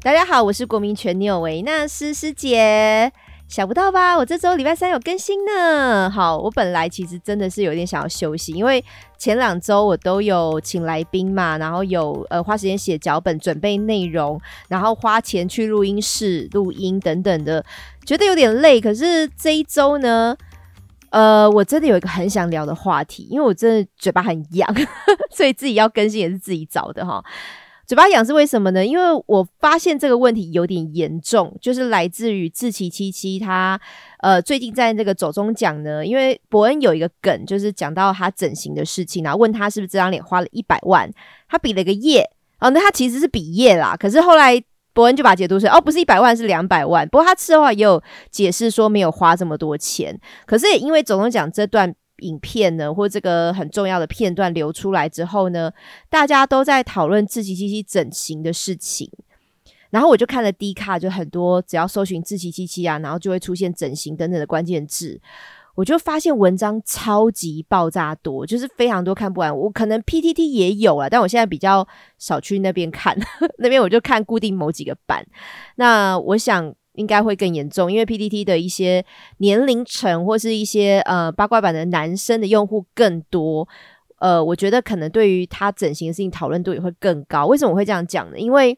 [0.00, 3.12] 大家好，我是国民全纽维纳斯师姐。
[3.48, 4.16] 想不到吧？
[4.16, 6.08] 我这周礼拜三有更新呢。
[6.08, 8.82] 好，我本来其实真的是有点想要休息，因为
[9.18, 17.64] 前两周我都有请来宾嘛，然后有呃花时间写脚本、准备内容，然后花钱去录音室录音等等的，
[18.06, 18.80] 觉得有点累。
[18.80, 20.36] 可是这一周呢，
[21.10, 24.72] 呃，我真的有一个很想聊的话题，因为我真的嘴巴很痒，
[25.34, 27.22] 所以自己要更新也是自己找的哈。
[27.88, 28.84] 嘴巴痒是为什么呢？
[28.84, 33.80] 因为我发现这个问题有点严重，就是来自于志奇七七他
[34.18, 41.10] 呃最近在那个走中奖呢，因为伯恩有一个梗，就是讲到他整形的事情，然后问他是不是这张脸花了一百万，
[41.48, 42.30] 他比了个耶
[42.60, 51.94] 哦，那他其实是比耶啦，可是后来伯恩就把解读成哦不是一百万是两百万，不过他吃的话也有解释说没有花这么多钱，可是也因为走中讲这段。
[52.18, 55.72] 影片呢，或这个很重要的片段流出来之后呢，
[56.08, 59.10] 大家都在讨论自奇七七整形的事情。
[59.90, 65.20] 然后我就看了 D 卡，就很多只要搜寻自奇七七啊，然后就会出现整形等等的关键字。
[65.74, 69.56] 我就发现文章超级爆炸多，就是非常多看不完。
[69.56, 71.86] 我可能 PTT 也有了，但我现在比较
[72.18, 73.16] 少去那边看，
[73.58, 75.26] 那边我就看固定某几个版。
[75.76, 76.74] 那我想。
[76.98, 79.04] 应该会更严重，因为 PPT 的一些
[79.36, 83.66] 年龄层或是一些呃八卦版的男生的用户更多，
[84.18, 87.46] 呃，我觉得可能对于他整形的事情讨论度也会更高。
[87.46, 88.38] 为什么我会这样讲呢？
[88.38, 88.76] 因为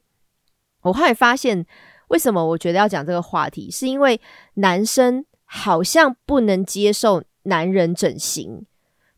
[0.83, 1.65] 我后来发现，
[2.09, 4.21] 为什么我觉得要讲这个话题，是因为
[4.55, 8.67] 男生好像不能接受男人整形，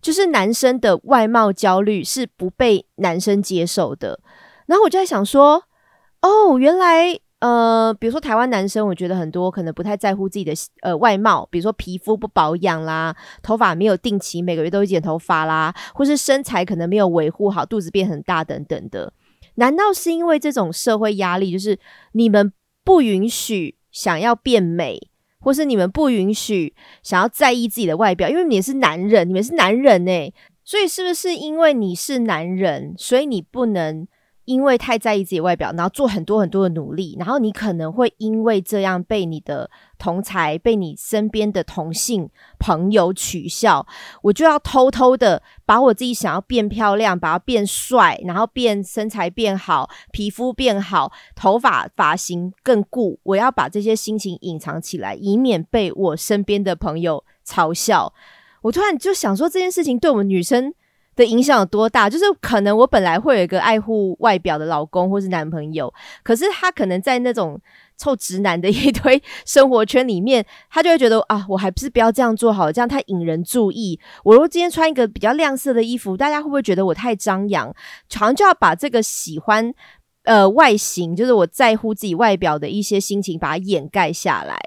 [0.01, 4.21] 就是男生的外貌焦虑是不被男生接受的。
[4.67, 5.65] 然后我就在想说，
[6.21, 7.19] 哦，原来。
[7.43, 19.13] 呃，比如说台湾男生，我觉得很多可能不太在乎自己的呃外貌，比如说皮肤不保养啦，头发没有定期每个月都会剪头发啦，或是身材可能没有维护好，肚子变很大等等的。
[19.57, 21.77] 难道是因为这种社会压力，就是
[22.13, 22.53] 你们
[22.85, 26.73] 不允许想要变美，或是你们不允许
[27.03, 28.29] 想要在意自己的外表？
[28.29, 34.07] 因为你是男人，你们是男人呢，所以是不是因为你是男人，所以你不能？
[34.45, 43.87] 因为太在意自己外表，然后做很多很多的努力，然后你可能会因为这样被你的同才、被你身边的同性朋友取笑。
[44.23, 58.13] 我就要偷偷的把我自己想要变漂亮、把它变帅，然后变身材变好、皮肤变好、头发发型更固，我要把这些心情隐藏起来，以免被我身边的朋友嘲笑。
[58.63, 60.75] 我突然就想说，这件事情对我们女生。
[61.15, 62.09] 的影响有多大？
[62.09, 65.93] 就是可能我本来会有一个爱护外表的老公或是男朋友，
[66.23, 67.61] 可是他可能在那种
[67.99, 74.01] 臭直男的 一堆生活圈里面，他就会觉得啊，我还不是不要这样做好了，这样太引人注意。
[74.25, 77.69] 我如果今天穿一个比较亮色的衣服，大家会不会觉得我太张扬？
[78.15, 79.73] 好像就要把这个喜欢
[80.25, 84.59] 呃外形，就是我在乎自己外表的一些心情，把它掩盖下来。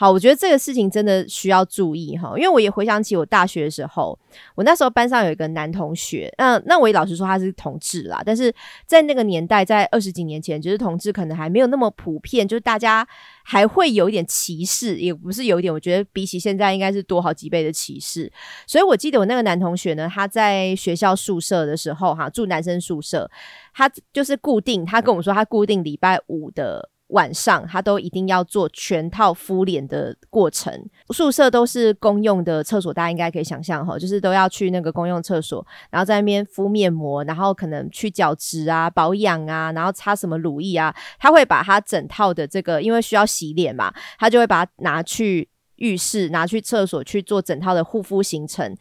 [0.00, 4.18] 好，我觉得这个事情真的需要注意哈，因为我也回想起我大学的时候，
[4.54, 8.50] 我那时候班上有一个男同学，那那我也老实说他是同志啦，但是
[8.86, 13.06] 在那个年代，在二十几年前，就是同志可能还没有那么普遍，就是大家
[13.44, 18.32] 还会有一点歧视，也不是有一点，我觉得比起现在应该是多好几倍的歧视。
[18.66, 23.30] 所以我记得我那个男同学呢，他在学校宿舍的时候，哈，住男生宿舍，
[23.74, 26.88] 他就是固定，他跟我说他固定礼拜五的。
[27.10, 30.72] 晚上他都一定要做全套敷脸的过程，
[31.10, 48.76] 宿舍都是公用的厕所，大家应该可以想象哈，就是都要去那个公用厕所，然后在那边敷面膜，然后可能去角质啊、保养啊，然后擦什么乳液啊，他会把他整套的这个，因为需要洗脸嘛，他就会把它拿去浴室、拿去厕所去做整套的护肤行程。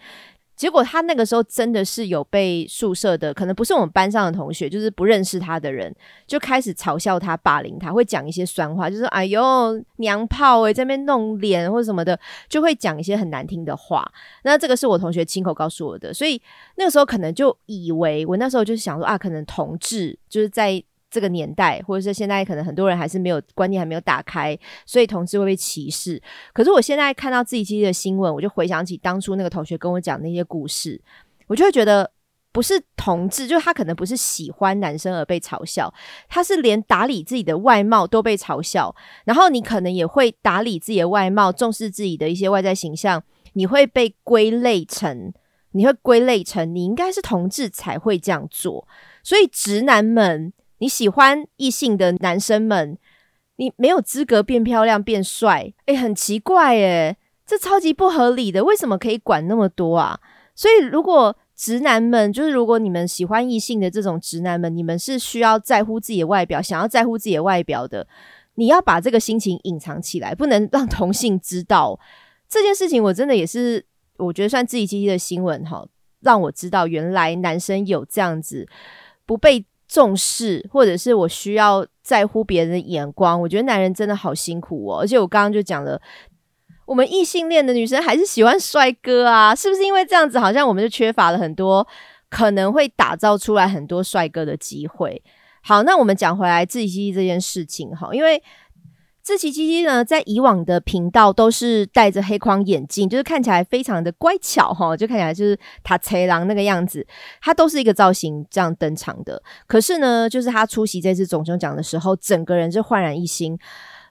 [0.60, 5.96] 结果他那个时候真的是有被宿舍的，可能不是我们班上的同学，就是不认识他的人，
[6.28, 14.06] 就开始嘲笑他、霸凌他，会讲一些酸话，就是哎呦娘炮诶，在那边弄脸或者什么的，就会讲一些很难听的话。
[14.44, 16.42] 那这个是我同学亲口告诉我的，所以
[16.76, 20.84] 那个时候可能就以为我那时候就是想说啊，可能同志就是在。
[21.12, 26.22] 这个年代，或者是现在，可能很多人还是没有观念，还没有打开，所以同志会被歧视。
[26.54, 31.02] 可是我现在看到自己记的新闻，我就回想起当初那个同学跟我讲那些故事，
[31.48, 32.12] 我就会觉得
[32.52, 35.92] 不是同志，就是他可能不是喜欢男生而被嘲笑，
[36.28, 38.96] 他是连打理自己的外貌都被嘲笑。
[39.26, 43.24] 然后你可能也会打理自己的外貌，重视自己的一些外在形象，
[43.54, 45.34] 你会被归类成，
[45.72, 48.88] 你会归类成你应该是同志才会这样做。
[49.24, 50.54] 所以直男们。
[50.80, 52.98] 你喜欢异性的男生们，
[53.58, 60.20] 你没有资格变漂亮变帅，诶，很奇怪诶，这超级不合理的，为什么可以管那么多啊？
[60.56, 68.08] 所以如果直男们，就是如果你们喜欢异性的这种直男们，你们是需要在乎自己的外表，想要在乎自己的外表的，
[68.56, 72.00] 你要把这个心情隐藏起来，不能让同性知道
[72.48, 73.04] 这件事情。
[73.04, 73.86] 我真的也是，
[74.18, 75.86] 我觉得算自己积极的新闻哈，
[76.22, 78.68] 让我知道原来男生有这样子
[79.26, 83.42] 不被重视，或者是我需要在乎别人的眼光。
[83.42, 86.02] 我觉得男人真的好辛苦哦，而且我刚刚就讲了。
[86.86, 91.88] 我们异性恋的女生还是喜欢帅哥啊，是不是因为这样子，好像我们就缺乏了很多
[92.32, 95.22] 可能会打造出来很多帅哥的机会？
[95.62, 98.42] 好，那我们讲回来自己这件事情哈，因为
[99.30, 107.06] 自己鸡鸡呢，在以往的频道都是戴着黑框眼镜，就是看起来非常的乖巧哈，就看起来就是塔切郎那个样子，
[107.40, 109.40] 他都是一个造型这样登场的。
[109.68, 113.56] 可是呢，就是他出席这次总奖的时候，整个人就焕然一新。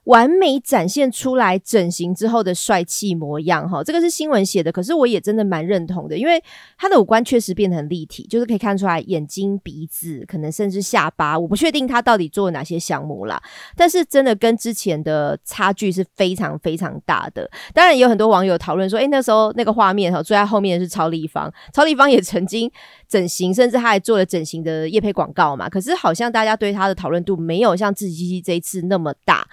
[0.09, 6.43] 完美展现出来整形之后的帅气模样，哈，这个是新闻写的，可是我也真的蛮认同的，因为
[6.79, 13.39] 他的五官确实变得很立体，就是可以看出来眼睛、鼻子，可能甚至下巴，我不确定他到底做了哪些项目啦，
[13.77, 17.47] 但是真的跟之前的差距是非常非常大的。
[17.75, 22.71] 当然，也有很多网友讨论说，诶，那时候那个画面哈，坐在后面的是超立方，超立方也曾经
[23.07, 29.47] 整形，甚至他还做了整形的叶配广告嘛，可是好像大家对他的讨论度没有像自己这一次那么大。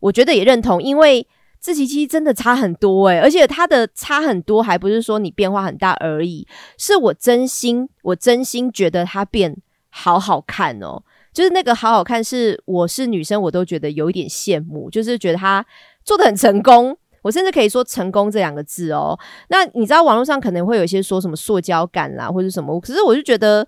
[0.00, 1.26] 我觉得也认同，因为
[1.58, 9.56] 自奇七真的差很多诶，而且它的差很多，还不是说你变化很大而已，是我真心，我真心觉得它变
[9.90, 11.02] 好好看哦，
[11.32, 15.64] 就是那个好好看，是我是女生我都觉得有一点羡慕，就是觉得它
[16.04, 19.18] 做的很成功，我甚至可以说成功这两个字哦。
[19.48, 23.66] 那你知道网络上可能会有一些说什么塑胶感啦，或者什么，可是我就觉得。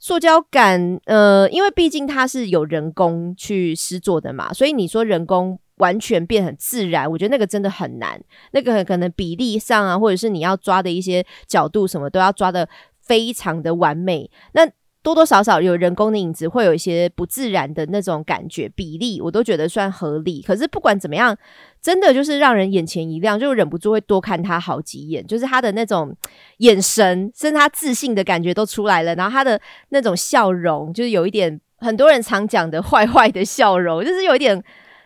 [0.00, 8.20] 塑胶感，呃，因为毕竟它是有人工去施做的嘛，所以你说人工完全变很自然，我觉得那个真的很难。
[8.52, 12.68] 那个可能比例上啊，或者是你要抓的一些角度什么，都要抓的
[13.00, 14.30] 非常的完美。
[14.52, 14.68] 那
[15.02, 20.40] 多多少少有人工的影子，会有一些不自然的那种感觉，比例我都觉得算合理。
[20.40, 21.36] 可是不管怎么样，
[21.82, 25.26] 真的就是让人眼前一亮，就忍不住会多看他好几眼。
[25.26, 26.16] 就是他的那种
[26.58, 29.14] 眼神，甚至他自信的感觉都出来了。
[29.16, 29.60] 然后他的
[29.90, 34.62] 那种笑容，就是有一点很多人常讲的坏坏的笑容，就是有一点。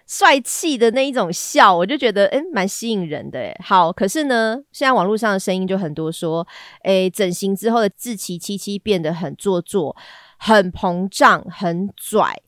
[0.09, 6.45] 帅气的那一种笑，我就觉得诶蛮吸引人的诶好，可是呢，现在网络上的声音就很多，说
[6.85, 9.95] 诶整形之后的自奇七七变得很做作、
[10.39, 12.41] 很膨胀、很拽。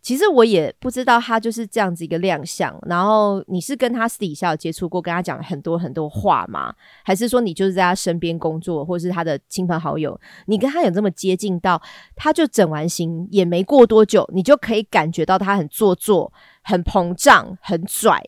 [0.00, 2.78] 其实我也不知道他就是这样子一个亮相。
[2.86, 6.74] 然后你是跟他私底下有接触过，跟他讲很多很多话吗？
[7.02, 10.18] 还是说你就是在他身边工作，或是他的亲朋好友？
[10.46, 11.80] 你跟他有这么接近到，
[12.14, 16.30] 他就整完形也没过多久，你就可以感觉到他很做作。
[16.64, 18.20] 很膨胀，很拽。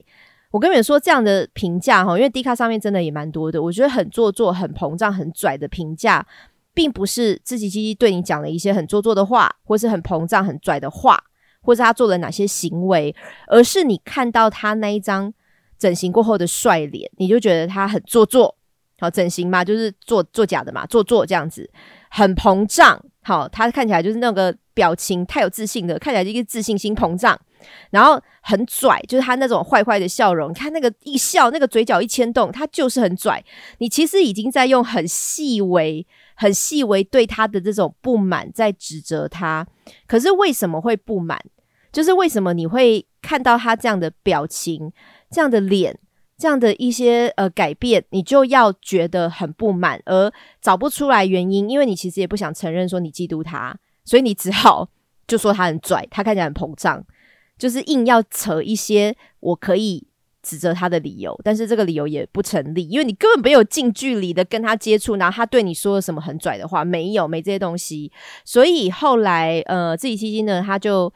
[0.52, 3.60] 我跟你们说，这样的评价哈，因为 D 卡上面真的也蛮多的。
[3.60, 6.24] 我觉得很做作、很膨胀、很拽的评价，
[6.72, 11.22] 并不是自己鸡鸡对你讲了一些很做作的话，或是很膨胀、很拽的话，
[11.60, 13.14] 或是他做了哪些行为，
[13.48, 15.34] 而是你看到他那一张
[15.78, 18.56] 整形过后的帅脸，你就觉得他很做作。
[18.98, 21.68] 好，整形嘛，就是做做假的嘛，做作这样子，
[22.08, 22.98] 很膨胀。
[23.22, 27.38] 好，他看起来就是那个表情太有自信的，看起来一个自信心膨胀。
[27.91, 30.53] 然后很拽，就是他那种坏坏的笑容。
[30.53, 33.44] 看那个一笑，那个嘴角一牵动，他就是很拽。
[33.79, 39.67] 你其实已经在用很细微、很细微对他的这种不满在指责他。
[40.06, 41.41] 可是为什么会不满？
[41.93, 44.93] 就是为什么你会看到他这样的表情、
[45.31, 45.98] 这样的脸、
[46.36, 54.91] 这样的一些呃改变，你就要觉得很不满，而找不出来原因，因为你其实也不想承认说你嫉妒他，所以你只好
[55.27, 57.03] 就说他很拽，他看起来很膨胀。
[57.58, 60.06] 就是硬要扯一些我可以
[60.43, 68.13] 指责他的理由，但是这个理由也不成立，因为你根本没有近距离的跟他接触，然后他对你说了什么很拽的话，没有，没这些东西。
[68.44, 71.13] 所以后来，呃，自己基金呢，他就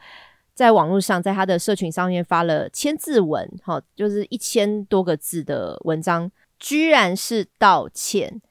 [0.53, 6.29] 在网络上，在他的社群上面发了千字文，好，就是一千多个字的文章，
[6.59, 8.41] 居然是道歉。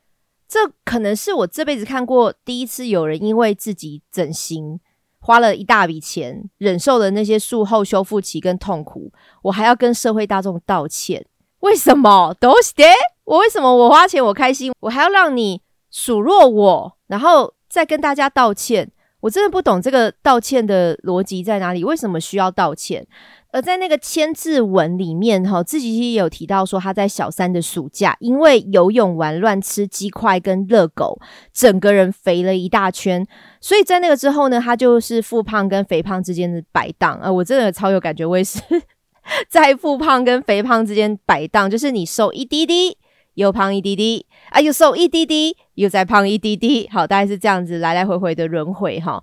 [0.49, 4.81] 这可能是我这辈子看过第一次有人因为自己整形。
[5.21, 9.13] 花了一大笔钱，忍受了那些术后修复期跟痛苦，
[9.43, 11.25] 我还要跟社会大众道歉？
[11.61, 12.35] 为什么？
[12.41, 12.85] 都是的，
[13.25, 18.91] 我为什么我花钱我开心，我还要让你数落我，然后再跟大家道歉？
[19.21, 21.85] 我真的不懂这个道歉的逻辑在哪里？
[21.85, 23.07] 为什么需要道歉？
[23.53, 31.21] 而在那个千字文里面，哈，自己也有提到说，他在小三的暑假，因为游泳玩乱吃鸡块跟热狗，
[31.53, 33.27] 整个人肥了一大圈。
[33.61, 37.19] 所以在那个之后呢，他就是复胖跟肥胖之间的摆荡。
[37.21, 38.61] 呃，我真的超有感觉，我也是
[39.51, 42.97] 在复胖跟肥胖之间摆荡，就是你瘦一滴滴，
[43.35, 49.21] 又胖一滴滴啊，又瘦一滴滴，又再胖一滴滴，好，大概是这样子来来回回的轮回哈。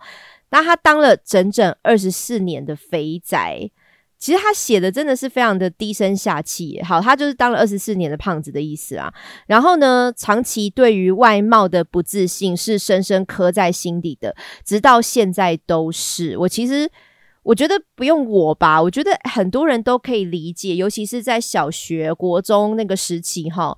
[0.49, 3.71] 那他当了整整二十四年的肥宅。
[4.19, 9.13] 其实他写的真的是非常的低声下气，好，他就是当了二十四年的胖子的意思啊。
[9.45, 16.35] 然后呢，长期对于外貌的不自信是深深刻在心底的，直到现在都是。
[16.39, 16.89] 我其实
[17.43, 23.77] 我觉得不用我吧，我觉得很多人都可以理解，尤其是在小学、国中那个时期，哈，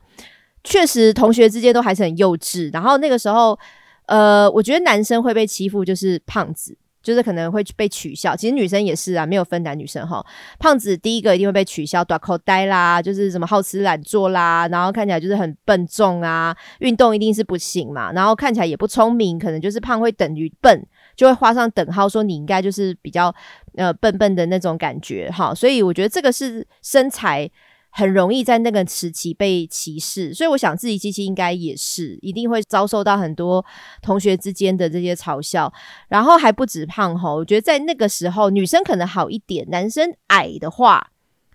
[0.63, 2.71] 确实同学之间都还是很幼稚。
[2.73, 3.59] 然后那个时候，
[4.07, 6.77] 呃，我觉得男生会被欺负就是胖子。
[7.01, 10.25] 就是可能会被取笑，其实女生也是啊，没有分男女生哈。
[10.59, 23.33] 胖子第一个一定会被取笑，短口呆啦，就是什么好吃懒做啦，然后看起来就是很笨重啊，运动一定是不行嘛，然后看起来也不聪明，可能就是胖会等于笨，就会画上等号，说你应该就是比较
[23.75, 25.53] 呃笨笨的那种感觉哈。
[25.55, 27.49] 所以我觉得这个是身材。
[27.91, 33.65] 很容易在那个时期被歧视，所以我想自己机器应该也是一定会遭受到很多
[34.01, 35.71] 同学之间的这些嘲笑，
[36.07, 41.11] 然后还不止胖哈，我觉得在那个时候女生可能好一点，男生矮的话，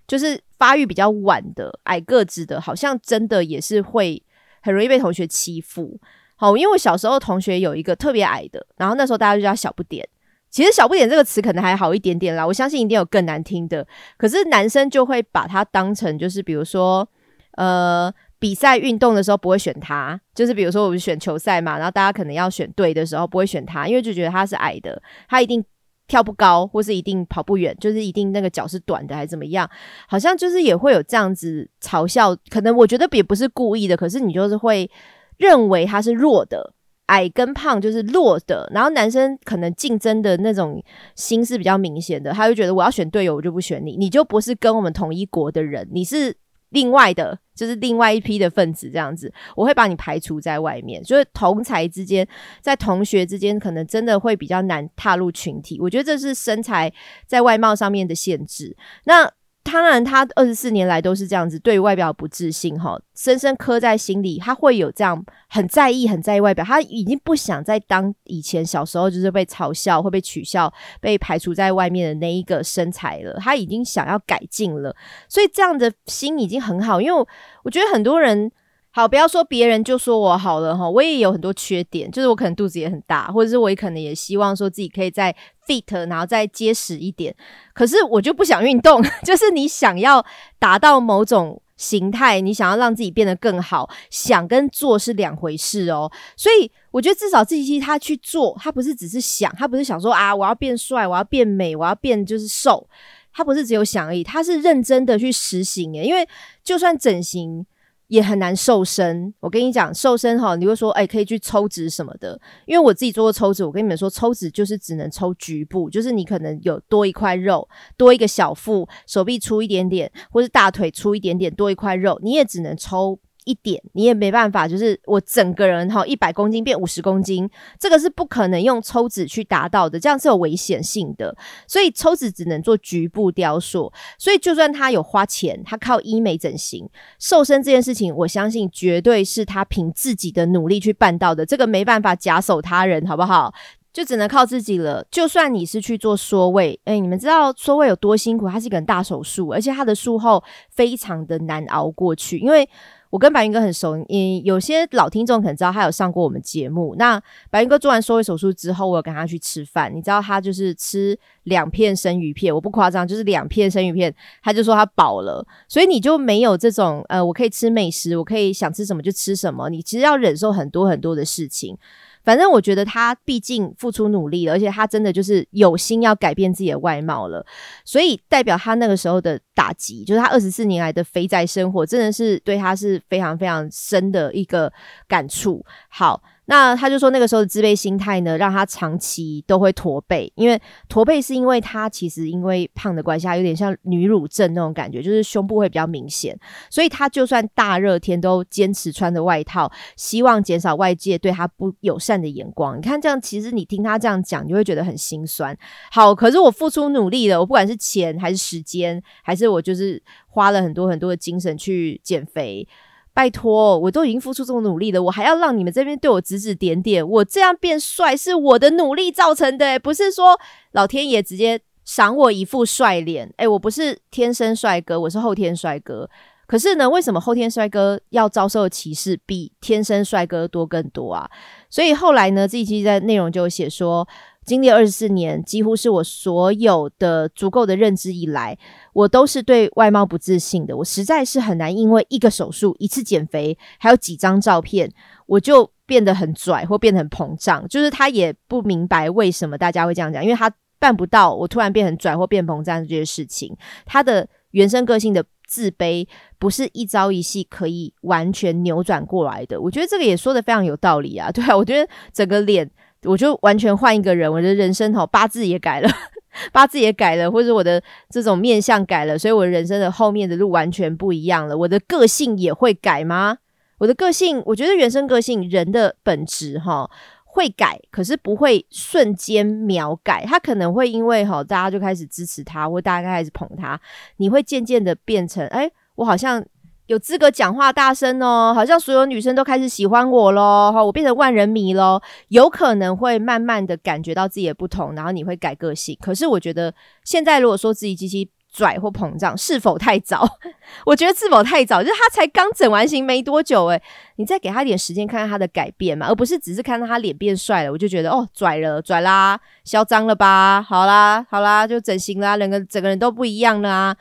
[0.07, 4.23] 就是发育比较晚的矮个子的，好像真的也是会
[4.61, 6.01] 很容易被同学欺负。
[6.37, 10.07] 好，因为我小时候同学有一个特别矮的，然后那时候大家就叫小不点。
[10.55, 13.85] 其实“小不点”这个词可能还好一点点啦，我相信一定有更难听的。
[14.17, 17.09] 可是男生就会把它当成就是，比如说，
[17.57, 25.65] 呃，比赛运动的时候不会选他，就是比如说我们选球赛嘛，然后大家可能要选队的时候不会选他，因为就觉得他是矮的，他一定
[26.07, 29.69] 跳不高，或是一定跑不远，就是一定那个脚是短的，还是怎么样？
[30.07, 34.89] 好像就是也会有这样子嘲笑，可能我觉得也不是故意的，可是你就是会
[35.37, 36.75] 认为他是弱的。
[37.07, 40.83] 矮跟胖就是弱的，然后男生可能竞争的那种
[41.15, 46.35] 心是比较明显的，他会觉得我要选队友，我就不选你，你就不是跟我们同一国的人，你是
[46.71, 51.05] 另外的，就是另外一批的分子这样子，我会把你排除在外面。
[51.05, 52.27] 所以同才之间，
[52.61, 55.79] 在同学之间，可能真的会比较难踏入群体。
[55.81, 56.93] 我觉得这是身材
[57.27, 58.77] 在外貌上面的限制。
[59.05, 59.31] 那。
[59.65, 64.39] 当然，他二十四年来都是这样子，对外表不自信，哈，深深刻在心里。
[64.39, 73.37] 他会有这样很在意、很在意外表，他已经不想再当以前小时候就是被嘲笑、会被取笑、被排除在外面的那一个身材了。
[73.41, 74.95] 他已经想要改进了，
[75.29, 77.01] 所以这样的心已经很好。
[77.01, 77.27] 因为
[77.65, 78.53] 我觉得很多人。
[78.97, 80.89] 好，不要说别人，就说我好了哈。
[80.89, 85.35] 我也有很多缺点，就是我可能肚子也很大，或者是我也可能也希望说自己可以再
[85.67, 87.35] fit，然后再结实一点。
[87.73, 90.25] 可是我就不想运动， 就是你想要
[90.61, 96.09] 达到某种形态，你想要让自己变得更好，想跟做是两回事哦。
[96.37, 102.89] 所以我觉得至少自己他去做，他不是只是想，他不是想说啊，我要变帅，我要变美，我要变就是瘦，
[103.33, 106.05] 他不是只有想而已，他是认真的去实行诶。
[106.05, 106.25] 因为
[106.63, 107.67] 就算整形。
[108.09, 109.33] 也很难瘦身。
[109.41, 112.41] 我跟你讲，瘦身哈，你会说，哎，可以去抽脂什么的。
[112.67, 123.19] 因为我自己做过抽脂，我跟你们说，抽脂就是只能抽局部，就是你可能有多一块肉，多一个小腹，手臂粗一点点，或是大腿粗一点点，多一块肉，你也只能抽。
[123.45, 127.49] 一点你也没办法，就是我整个人哈一百公斤变五十公斤，
[127.79, 131.37] 这个是不可能用抽脂去达到的，这样是有危险性的。
[131.67, 133.93] 所以抽脂只能做局部雕塑。
[134.19, 143.53] 所以就算他有花钱，他靠医美整形瘦身这件事情，我相信绝对是他凭自己的努力去办到的，这个没办法假手他人，好不好？
[143.93, 145.07] 就只能靠自己了。
[145.11, 148.49] 就算你是去做缩胃，哎，你们知道缩胃有多辛苦？
[148.49, 152.67] 它是一个大手术，而且它的术后非常的难熬过去，因为。
[153.15, 156.97] 我跟白云哥很熟，嗯，有些老听众可能知道他有上过我们节目。
[156.99, 165.47] 那白云哥做完缩胃手术之后，我有跟他去吃饭，你知道他就是吃两片生鱼片，我不夸张，就是两片生鱼片，他就说他饱了。
[165.69, 171.79] 所以你就没有这种呃，我可以吃美食，我可以想吃什么就吃什么，你其实要忍受很多很多的事情。
[172.25, 177.45] 反正我觉得他毕竟付出努力了，而且他真的就是有心要改变自己的外貌了，
[177.85, 184.73] 所以代表他那个时候的打击，就是他二十四年来的肥宅生活，真的是对他是非常非常深的一个
[185.07, 185.65] 感触。
[185.89, 186.23] 好。
[186.47, 190.31] 那他就说，那个时候的自卑心态呢，让他长期都会驼背。
[190.35, 196.39] 因为驼背是因为他其实因为胖的关系，他有点像女乳症那种感觉，就是胸部会比较明显。
[196.69, 202.77] 所以他就算大热天都坚持穿着外套，希望减少外界对他不友善的眼光。
[202.77, 205.57] 你看这样，其实你听他这样讲，你会觉得很心酸。
[205.91, 212.69] 好，可是我付出努力了，我不管是钱还是时间，还是我就是花了很多很多的精神去减肥。
[213.15, 217.09] 拜托，我都已经付出这么努力了，我还要让你们这边对我指指点点？
[217.09, 220.39] 我这样变帅是我的努力造成的，不是说
[220.73, 223.33] 老天爷直接赏我一副帅脸。
[223.37, 226.11] 哎，我不是天生帅哥，我是后天帅哥。
[226.47, 231.31] 可是呢，为什么后天帅哥要遭受的歧视比天生帅哥多更多啊？
[231.71, 234.07] 所以后来呢，这一期在内容就写说，
[234.45, 238.57] 经历二十四年，几乎是我所有的足够的认知以来，
[238.93, 240.77] 我都是对外貌不自信的。
[240.77, 244.91] 我实在是很难因为一个手术、一次减肥，还有几张照片，
[245.27, 247.67] 我就变得很拽或变得很膨胀。
[247.69, 253.57] 就是他也不明白为什么大家会这样讲，因为他办不到我突然变很拽或变膨胀这些事情。
[253.87, 255.25] 他的原生个性的。
[255.47, 256.09] 自卑
[256.39, 261.31] 不是一朝一夕可以完全扭转过来的，我觉得这个也说的非常有道理啊。
[261.31, 262.69] 对啊，我觉得整个脸，
[263.05, 265.89] 我就完全换一个人，我的人生吼八字也改了，
[266.53, 271.57] 八字也改了，或者我的这种面相改了，所以我人生的后面的路完全不一样了。
[271.57, 273.39] 我的个性也会改吗？
[273.79, 276.91] 我的个性，我觉得原生个性人的本质哈。
[277.27, 280.25] 会改，可是不会瞬间秒改。
[280.25, 283.77] 他可能会因为哈，大家就开始支持他，或大家开始捧他，
[284.19, 286.41] 你会渐渐的变成，哎，我好像
[286.87, 292.01] 有资格讲话大声哦，好像所有女生都开始喜欢我喽，哈，我变成万人迷喽。
[292.29, 295.97] 有可能会慢慢的感觉到自己的不同，然后你会改个性。
[296.01, 296.75] 可是我觉得
[297.05, 298.31] 现在如果说自己极其。
[298.57, 300.25] 拽或膨胀是否太早？
[300.87, 303.83] 我觉得是否太早，就是他才刚整完型没多久，诶，
[304.15, 310.63] 你再给他点时间看看他的改变嘛，而不是只是看到他脸变帅了，我就觉得哦，拽了，拽啦，嚣张了吧？
[310.63, 313.93] 好啦，好啦，就整形啦，两个整个人都不一样了，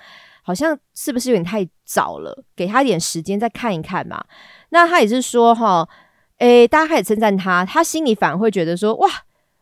[0.44, 2.44] 好像是不是有点太早了？
[2.56, 4.24] 给他一点时间再看一看嘛。
[4.70, 5.88] 那他也是说哈，
[6.38, 9.10] 诶，大家开始称赞他，他心里反而会觉得说哇。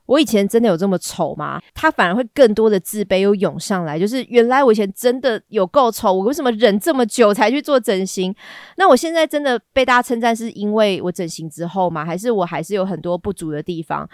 [0.07, 1.61] 我以前真的有这么丑吗？
[1.73, 8.35] 他反而会更多的自卑又涌上来，就是原来我以前真的有够丑，我为什么忍这么久才去做整形？
[8.75, 12.03] 那我现在真的被大家称赞，是因为我整形之后吗？
[12.03, 14.09] 还是我还是有很多不足的地方？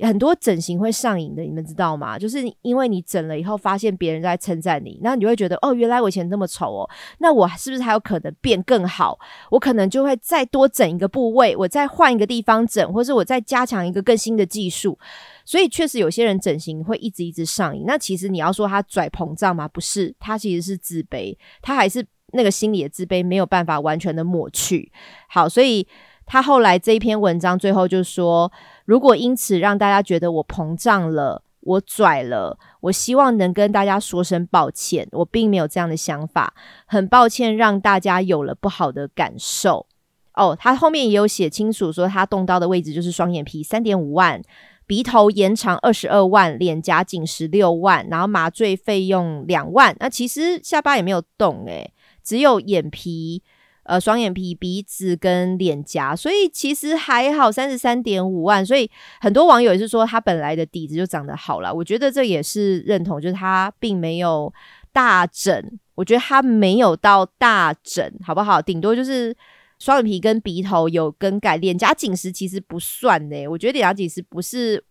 [0.00, 2.18] 很多整形会上瘾的，你们知道吗？
[2.18, 9.18] 就是因为你整了以后，发现别人在称赞你，那你会觉得哦，原来我以前这么丑哦，那我是不是还有可能变更好？
[9.50, 14.98] 我可能就会再多整一个部位，我再换一个地方整，或是我再加强一个更新的技术。
[15.44, 17.84] 所以确实有些人整形会一直一直上瘾。
[17.86, 19.66] 那其实你要说他拽膨胀吗？
[19.66, 24.92] 不是，他其实是自卑，他还是那个心理的自卑没有办法完全的抹去。
[25.28, 25.86] 好，所以。
[26.28, 28.50] 他后来这一篇文章最后就说
[28.86, 36.54] ：“如果因此让大家觉得我膨胀了，我拽了，我希望能跟大家说声抱歉，我并没有这样的想法，
[36.86, 39.86] 很抱歉让大家有了不好的感受。”
[40.34, 44.40] 哦，他后面也有写清楚说，他动刀的位置就是双眼皮三点五万，
[44.86, 49.96] 鼻头延长二十二万，脸颊紧十六万，然后麻醉费用两万。
[49.98, 53.42] 那其实下巴也没有动，诶，只有眼皮。
[53.86, 58.64] 呃，双眼皮、鼻子跟脸颊，所以其实还好，三十三点五万。
[58.64, 61.72] 所以很多网友也是说，他本来的底子就长得好了。
[61.72, 64.52] 我觉得这也是认同，就是他并没有
[64.92, 65.78] 大整。
[65.94, 68.60] 我觉得他没有到大整，好不好？
[68.60, 69.34] 顶多就是
[69.78, 73.46] 双眼皮跟鼻头有更改，脸颊紧实其实不算呢。
[73.48, 74.84] 我觉得脸颊紧实不是。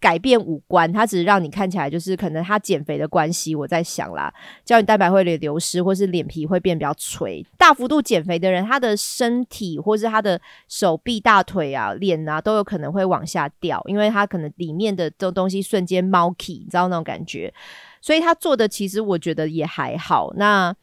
[0.00, 3.54] 改变五官，它只是让你看起来就是可能他减肥的关系。
[3.54, 4.32] 我在想啦，
[4.64, 7.44] 胶原蛋白会流失，或是脸皮会变比较垂。
[7.58, 17.52] 大幅度减肥的人，他的身体或是他的手臂、大腿啊、脸啊，都有可能会往下掉，因为他可能里面的这东西瞬间猫 key，你知道那种感觉。
[18.00, 20.32] 所以他做的其实我觉得也还好。
[20.36, 20.74] 那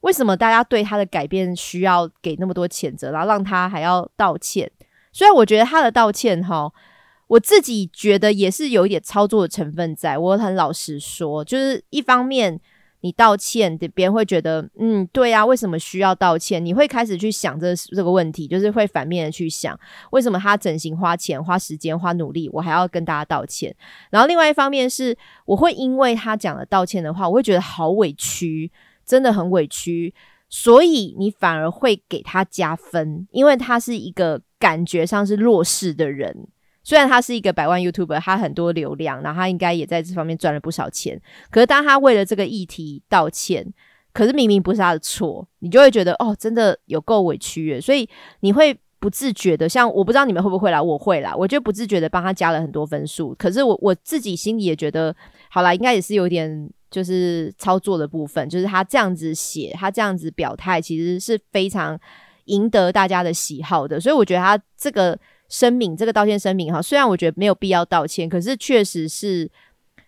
[0.00, 4.70] 为什么大家对他的改变需要给那么多谴责，然后让他还要道歉？
[5.12, 6.72] 虽然我觉得他的道歉哈。
[7.32, 12.60] 我自己觉得也是有一点操作的成分在，我很老实说，就是一方面
[13.00, 16.62] 你道歉，别人会觉得，嗯，对啊，为什么需要道歉？
[16.62, 19.78] 你会开始去想这这个问题，就是会反面的去想，
[20.10, 23.74] 为什么他整形花钱、花时间、花努力，我还要跟大家道歉？
[24.10, 25.16] 然后另外一方面是，
[25.46, 28.70] 我会因为他讲了道歉的话，我会觉得好委屈，
[29.06, 30.12] 真的很委屈，
[30.50, 36.46] 所以你反而会给他加分，因为他是一个感觉上是弱势的人。
[36.84, 41.20] 虽然他是一个百万 YouTuber，他很多流量，然后他应该也在这方面赚了不少钱。
[41.50, 43.72] 可是当他为了这个议题道歉，
[44.12, 47.80] 可是明明不是他的错，你就会觉得哦，真的有够委屈耶。
[47.80, 48.08] 所以
[48.40, 53.34] 你会不自觉的，像我不知道你们会不会啦，我会啦，我就不自觉的帮他加了很多分数。
[53.38, 55.14] 可是我我自己心里也觉得，
[55.50, 61.98] 好啦，应该也是有点就是操作的部分，就是他这样子写，他这样子表态，其实是非常
[62.46, 64.00] 赢得大家的喜好的。
[64.00, 65.16] 所以我觉得他这个。
[65.52, 69.50] 声明这个道歉声明哈，虽然我觉得没有必要道歉，可是确实是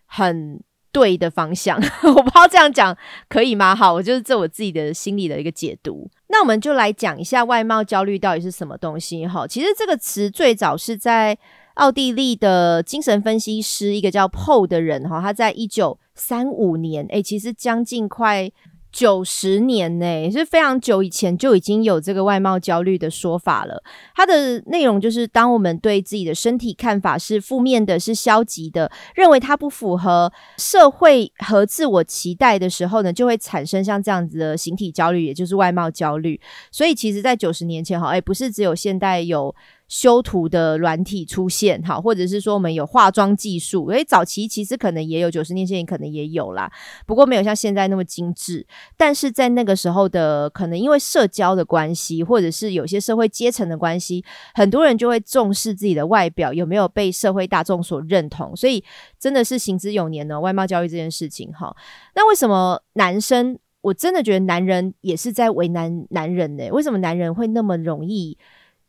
[0.06, 0.58] 很
[0.90, 1.78] 对的方向。
[2.02, 2.96] 我不知道这样讲
[3.28, 3.76] 可以吗？
[3.76, 6.10] 好，我就是这我自己的心里的一个解读。
[6.28, 9.46] 那我们就来讲一下外貌焦虑到底是什么东西哈。
[9.46, 11.36] 其实这个词最早是在
[11.74, 18.50] 奥地利的精神分析师一个叫 Paul 的人哈，他在一九三五年，诶，其实将近快。
[18.94, 23.82] 九十年呢，也是非常久以前就已经有这个外貌焦虑的说法了。
[24.14, 36.40] 它的内容就是，当我们对自己的身体看法是负面的、是消极的，认为它不符合社会和自我期待的时候呢，就会产生像这样子的形体焦虑，也就是外貌焦虑。
[36.70, 39.52] 所以，其实，在九十年前，哈，哎，不是只有现代有。
[39.86, 46.70] 修图的软体出现，哈，或者是说我们有化妆技术，因为早期其实可能也有，九十年前可能也有啦，
[47.06, 48.66] 不过没有像现在那么精致。
[48.96, 58.82] 但是在那个时候的，可能因为社交的关系，或者是有些社会阶层的关系，很多人就会重视自己的外表有没有被社会大众所认同，所以
[59.20, 60.40] 真的是行之有年呢。
[60.40, 61.76] 外貌教育这件事情，哈，
[62.14, 63.58] 那为什么男生？
[63.82, 66.70] 我真的觉得男人也是在为难男人呢？
[66.70, 68.38] 为什么男人会那么容易？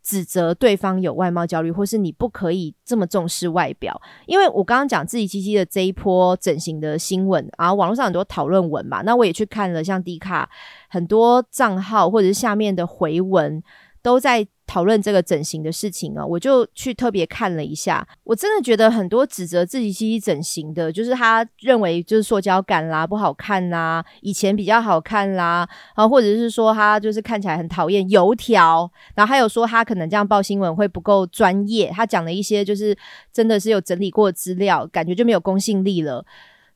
[0.06, 10.48] 指责对方有外貌焦虑，或是你不可以这么重视外表，因为我刚刚讲自己七七的这一波整形的新闻然后，网络上很多讨论文嘛，那我也去看了，像迪卡
[10.89, 13.63] 很多账号或者是下面的回文
[14.06, 14.48] 都在。
[14.68, 18.06] 讨论这个整形的事情啊，我就去特别看了一下。
[18.24, 32.98] 我真的觉得很多指责自己七七整形的，就是他认为就是塑胶感啦、不好看啦，以前比较好看啦，啊，或者是说他就是看起来很讨厌油条，然后还有说他可能这样报新闻会不够专业，他讲了一些就是
[33.32, 36.26] 真的是有整理过资料，感觉就没有公信力了。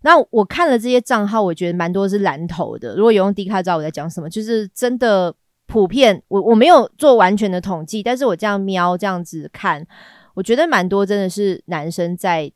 [0.01, 2.95] 那我看了这些账号，我觉得蛮多是蓝头的。
[2.95, 5.33] 如果有用低卡知道我在讲什么，就是真的。
[5.69, 9.85] 普遍，我我没有做完全的统计，但是我这样瞄这样子看，
[10.33, 12.51] 我觉得蛮多真的是男生在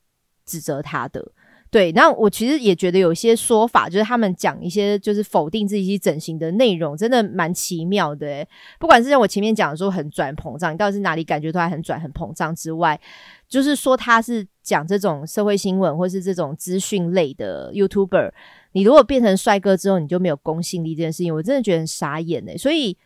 [0.45, 1.31] 指责他的。
[1.69, 8.45] 对，那我其实也觉得有些说法，就是他们讲一些就是否定自己整形的内容，真的蛮奇妙的。
[8.79, 12.99] 不管是像我前面讲的说很转膨胀，你到底是哪里感觉都还很转很膨胀之外，
[13.47, 18.31] 就是说他是讲这种社会新闻或是这种资讯类的 YouTuber。
[18.73, 22.57] 你如果变成帅哥之后，你就没有公信力这件事情，我真的觉得很傻眼哎。
[22.57, 22.97] 所以，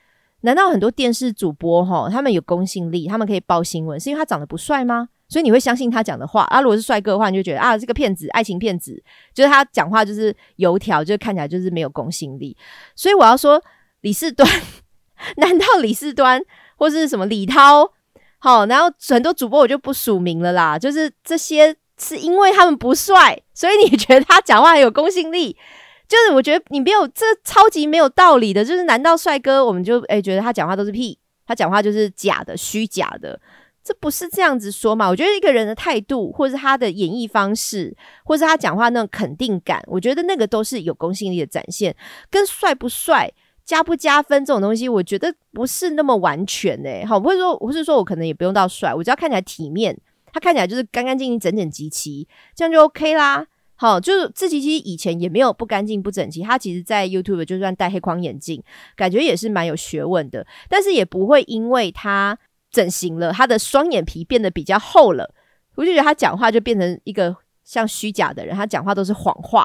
[0.42, 5.10] 难道很多电视主播哈，他们有公信力，他们可以报新闻，是因为他长得不帅吗？
[5.30, 6.62] 所以你会相信他讲的话啊？
[6.62, 9.02] 如果是帅哥的话，你就觉得啊，这个骗子，爱情骗子，
[9.34, 12.56] 就是他讲话就是油条，就看起来就是没有公信力。
[12.96, 13.62] 所以我要说，
[14.02, 14.50] 李世端，
[15.36, 16.42] 难道李世端
[16.78, 17.92] 或是什么李涛，
[18.40, 21.76] 好，然后很多主播我就不署名了啦，就是这些。
[22.00, 25.58] 是因为他们不帅，所以你觉得他讲话很有公信力？
[26.08, 28.64] 就是我觉得你没有这超级没有道理的。
[28.64, 33.40] 就是难道帅哥我们就诶觉得他讲话都是屁，他讲话就是假的、虚假的？
[33.84, 35.08] 这不是这样子说嘛？
[35.10, 41.96] 我觉得一个人的态度，或是他的演绎方式，或是他讲话那种肯定感，我觉得那个都是有公信力的展现。
[42.30, 43.32] 跟帅不帅、
[43.66, 47.06] 加不加分这种东西，我觉得不是那么完全诶。
[47.06, 49.98] 好，不会说，不是说我可能也不用到帅，我只要看起来体面。
[50.34, 53.48] 他看起来就是干干净净、整整齐齐，这样就 OK 啦。
[53.80, 56.42] 好，就是自己其实以前也没有不干净、不整齐。
[56.42, 58.64] 他其实，在 YouTube 就算戴黑框眼镜，
[58.96, 60.46] 感觉也是蛮有学问的。
[60.68, 62.38] 但是也不会因为他
[62.72, 65.32] 整形了，他的双眼皮变得比较厚了，
[65.76, 68.56] 我就觉得他讲话就变成一个像虚假的人。
[68.56, 69.64] 他讲话都是谎话，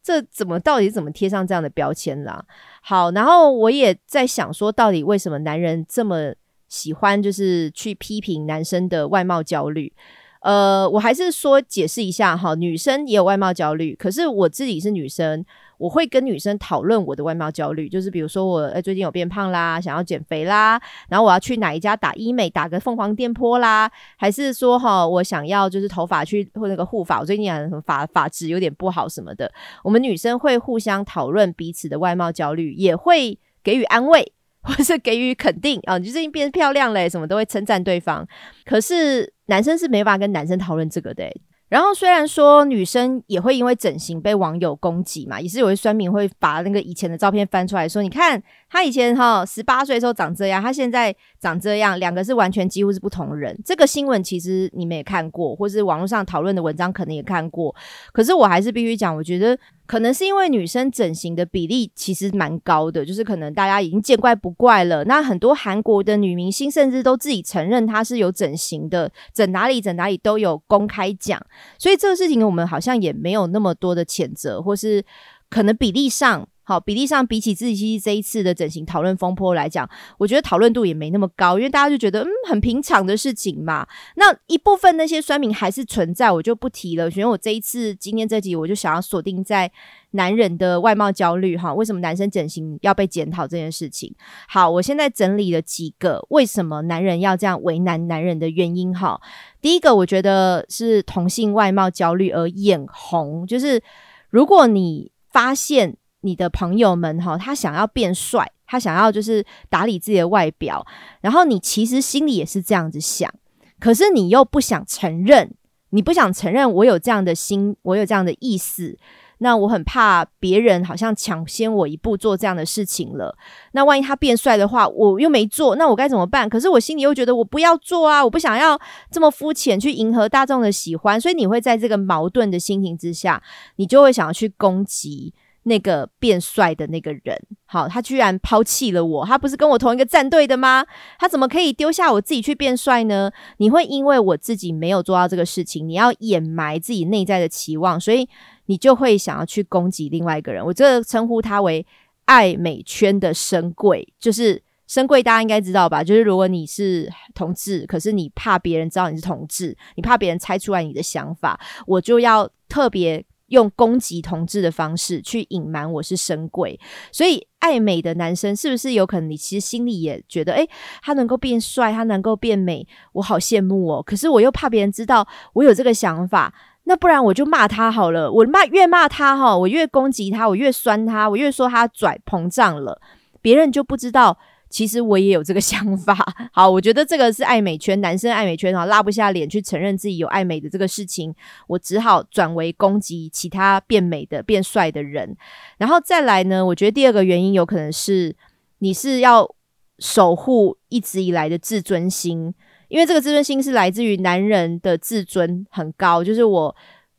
[0.00, 2.44] 这怎么到底怎么贴上这样的标签啦？
[2.80, 6.32] 好，然后我也在想说，到底为什么男人这么？
[6.68, 9.92] 喜欢就是去批评男生的外貌焦虑，
[10.40, 15.44] 呃，我还是说解释一下哈，女生也有外貌焦虑，可是我自己是女生，
[15.78, 29.50] 我会跟女生讨论我的外貌焦虑，就是比如说我最近有变胖啦，想要减肥啦，然后我要去哪一家打医美，打个凤凰电波啦，还是说哈，我想要就是头发去或那个护发，我最近什么发发质有点不好什么的，
[29.82, 34.32] 我们女生会互相讨论彼此的外貌焦虑，也会给予安慰。
[34.62, 38.26] 或是给予肯定啊，你最近变漂亮嘞，什么都会称赞对方。
[38.64, 41.24] 可是男生是没法跟男生讨论这个的。
[41.68, 53.58] 然后虽然说女生也会因为整形被网友攻击嘛，也是有些酸民会把那个以前的照片翻出来说，你看他以前哈十八岁的时候长这样，他现在长这样，两个是完全几乎是不同人。
[53.64, 57.74] 这个新闻其实你们也看过，或是网络上讨论的文章可能也看过。
[58.12, 59.58] 可是我还是必须讲，我觉得。
[59.88, 65.02] 可能是因为女生整形的比例其实蛮高的，就是可能大家已经见怪不怪了。
[65.06, 71.40] 那很多韩国的女明星甚至都自己承认她是有整形的，整哪里整哪里都有公开讲。
[71.78, 75.02] 所以这个事情我们好像也没有那么多的谴责，或是
[75.48, 76.46] 可能比例上。
[76.68, 83.88] 好，比例上比起自己这一次的整形讨论风波来讲，我觉得讨论度也没那么高，因为大家就觉得嗯很平常的事情嘛。
[84.16, 87.10] 那一部分那些酸民还是存在，我就不提了。
[87.10, 89.72] 所以我这一次今天这集我就想要锁定在
[90.10, 94.14] 男人的外貌焦虑哈，为什么男生整形要被检讨这件事情？
[94.46, 99.18] 好，我现在整理了几个为什么男人要这样为难男人的原因哈。
[99.62, 103.82] 第一个，我觉得是同性外貌焦虑而眼红，就是
[104.28, 105.96] 如果你发现。
[106.20, 110.86] 你的朋友们哈，他想要变帅，他想要就是打理自己的外表，
[111.20, 113.32] 然后你其实心里也是这样子想，
[113.78, 115.54] 可是你又不想承认，
[115.90, 118.98] 你不想承认我有这样的心，我有这样的意思。
[119.40, 123.38] 那我很怕别人好像抢先我一步做这样的事情了。
[123.70, 126.48] 那万一他变帅的话，我又没做，那我该怎么办？
[126.48, 128.76] 可是我心里又觉得我不要做啊，我不想要
[129.12, 131.20] 这么肤浅去迎合大众的喜欢。
[131.20, 133.40] 所以你会在这个矛盾的心情之下，
[133.76, 135.32] 你就会想要去攻击
[135.68, 137.40] 那个变帅的那个人。
[137.66, 140.84] 好，他居然抛弃了我，他不是跟我同一个战队的吗？
[141.18, 143.30] 他怎么可以丢下我自己去变帅呢？
[143.58, 148.28] 你会因为我自己没有做到这个事情，你要掩埋自己内在的期望，所以。
[148.70, 151.86] 你就会想要去攻击另外一个人，我这称呼他为
[152.26, 156.04] 爱美圈的深贵，就是深贵，大家应该知道吧？
[156.04, 166.80] 就是如果你是同志，可是你怕别人知道你是同志，你怕别人猜出来你的想法，我就要特别用攻击同志的方式去隐瞒我是深贵。
[167.12, 170.68] 所以爱美的男生是不是有可能你其实心里也觉得，诶，
[171.02, 174.02] 他能够变帅，他能够变美，我好羡慕哦。
[174.02, 176.54] 可是我又怕别人知道我有这个想法。
[176.84, 182.98] 那不然我就骂他好了，我骂越骂他哈，我越攻击他，我越酸他，我越说他拽膨胀了，
[183.42, 184.38] 别人就不知道
[184.70, 186.16] 其实我也有这个 想法。
[186.52, 191.34] 好，我觉得这个是爱美圈男生爱美圈哈，拉不下脸去承认自己有爱美的这个事情，
[191.66, 195.36] 我只好转为攻击其他变美的变帅的人。
[195.78, 198.34] 然后再来呢，我觉得第二个原因有可能是
[198.78, 199.54] 你是要
[199.98, 202.54] 守护一直以来的自尊心。
[202.88, 206.74] 因为这个自尊心是来自于男人的自尊很高，就是我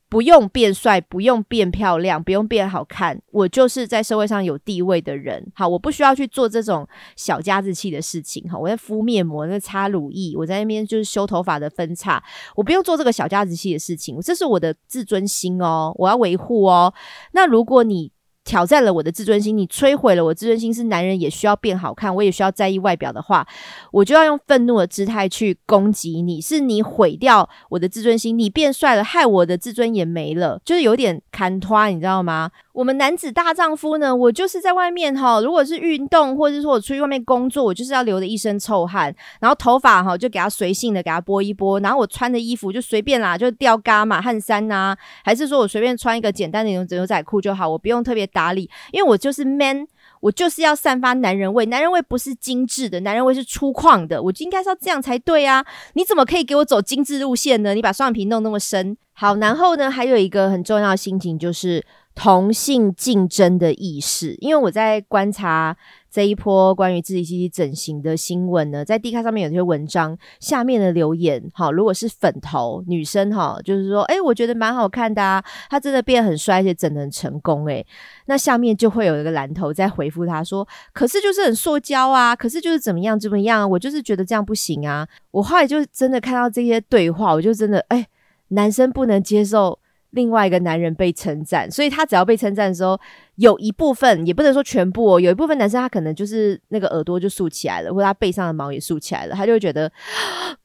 [0.10, 5.52] 不用变帅，不用变漂亮，不用变好看，我就是在社会上有地位的人。
[5.54, 8.44] 好，我不需要去做这种小家子气的事情。
[8.50, 12.24] 哈，我在敷面膜，在擦乳液，我在那边就是修头发的分叉，
[12.56, 14.20] 我不用做这个小家子气的事情。
[14.20, 16.92] 这是我的自尊心哦，我要维护哦。
[17.34, 18.12] 那如果你
[18.50, 20.74] 挑战了我的自尊心，你摧毁了我自尊心。
[20.74, 23.48] 是男人也需要变好看，我也需要在意外表的话，
[23.92, 26.42] 我就要用愤怒的姿态去攻击你。
[26.42, 32.50] 是你毁掉我的自尊心，你变帅了，害我的自尊也没了，就是有点砍拖，你知道吗？
[32.80, 49.86] 我们男子大丈夫呢，我就是在外面哈，如果是运动，或者是说我出去外面工作，我就是要流的一身臭汗，然后头发哈就给他随性的给他拨一拨，然后我穿的衣服就随便啦，就吊嘎嘛，汗衫呐，还是说我随便穿一个简单的牛牛仔裤就好，我不用特别打理，因为我就是 man，
[50.22, 55.66] 我就是要散发男人味，男人味不是精致的，男人味是粗犷的，我就应该是要这样才对啊！
[55.96, 57.74] 你怎么可以给我走精致路线呢？
[57.74, 61.84] 你把双眼皮弄那么深，好，然后呢，还有一个很重要的心情就是。
[62.22, 65.78] 同性竞争的意识，因为我在观察
[66.12, 77.86] 这一波关于自己整形的新闻呢，在 D 卡上面有些文章下面的留言，哈，如果是粉头女生哈，就是说，哎，我觉得蛮好看的啊，她真的变很帅，而且整的很成功，哎，
[78.26, 88.06] 那下面就会有一个蓝头在回复他说，可是就是很塑胶啊，可是就是怎么样怎么样，我就是觉得这样不行啊，我后来就真的看到这些对话，我就真的，哎，
[88.50, 89.80] 男生不能接受。
[90.12, 93.00] 另外一个男人被称赞，所以他只要被称赞的时候，
[93.36, 99.92] 有一部分也不能说全部哦，有一部分男生他可能就是那个耳朵就竖起来了，或者他背上的毛也竖起来了，他就会觉得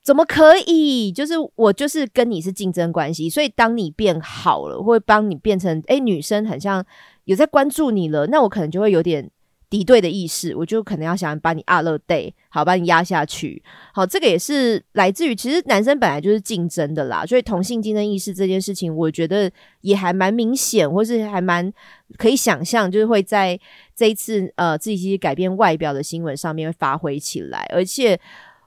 [0.02, 1.12] 怎么可以？
[1.12, 6.84] 就是我就是跟你是竞争关系，所以当你变好了，或帮你变成哎女生很像
[7.24, 9.30] 有在关注你了，那我可能就会有点。
[9.74, 13.60] 敌对的意识，我就可能要想把你阿勒 day 好，把你压下去。
[13.92, 21.72] 好，这个也是来自于其实男生本来就是竞争的啦，所以同性竞争意识这件事情，我觉得也还蛮明显，或是还蛮
[22.16, 23.58] 可以想象，就是会在
[23.96, 27.68] 这一次呃自己改变外表的新闻上面会发挥起来。
[27.74, 28.16] 而且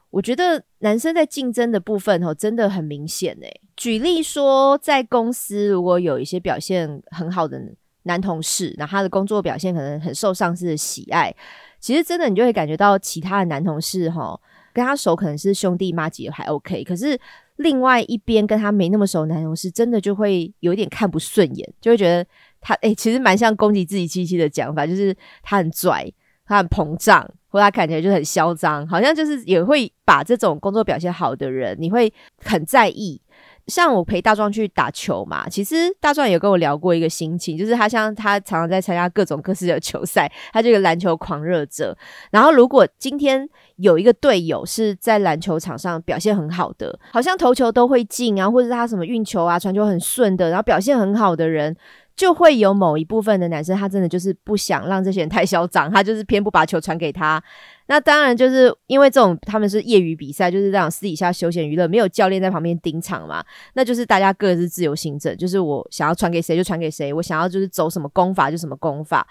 [0.09, 3.61] 我觉得男生在竞争的部分哦，真的很明显诶。
[3.77, 7.61] 举例说，在公司如果有一些表现很好的。
[8.07, 11.31] 男同事，那他的工作表现可能很受上司的喜爱。
[11.79, 14.39] 其实真的，你就会感觉到其他的男同事哈，
[14.73, 17.19] 跟他熟可能是兄弟妈姐还 OK，可是
[17.57, 22.25] 另外一边跟他没那么熟的男同事，真的就会有一点看不顺眼，就会觉得
[22.59, 26.11] 他哎，其实蛮像攻击自己机器的讲法，就是他很拽，
[26.45, 32.11] 他很膨胀，或他看起来就很嚣张，好像就是也会把这种工作表现好的人，你会
[32.43, 33.21] 很在意。
[33.67, 41.97] 像我陪大壮去打球嘛，其实大壮有跟我聊过一个心情，就是他像他常常在参加各种各式的球赛，他这个篮球狂热者。
[42.31, 51.75] 然后如果今天有一个队友是在篮球场上表现很好的，好像投球都会进啊，或者他什么运球啊、传球很顺的，然后表现很好的人。
[52.15, 57.39] 就会有某一部分的男生，他真的就是不想让这些人太嚣张，他就是偏不把球传给他。
[57.87, 63.43] 那当然就是因为这种他们是业余比赛，就是这样私底下休闲娱乐，没有教练在旁边盯场嘛。
[63.73, 69.27] 那就是大家各自自由行政，就是我想要传给谁就传给谁，我想要就是走什么功法就什么功法。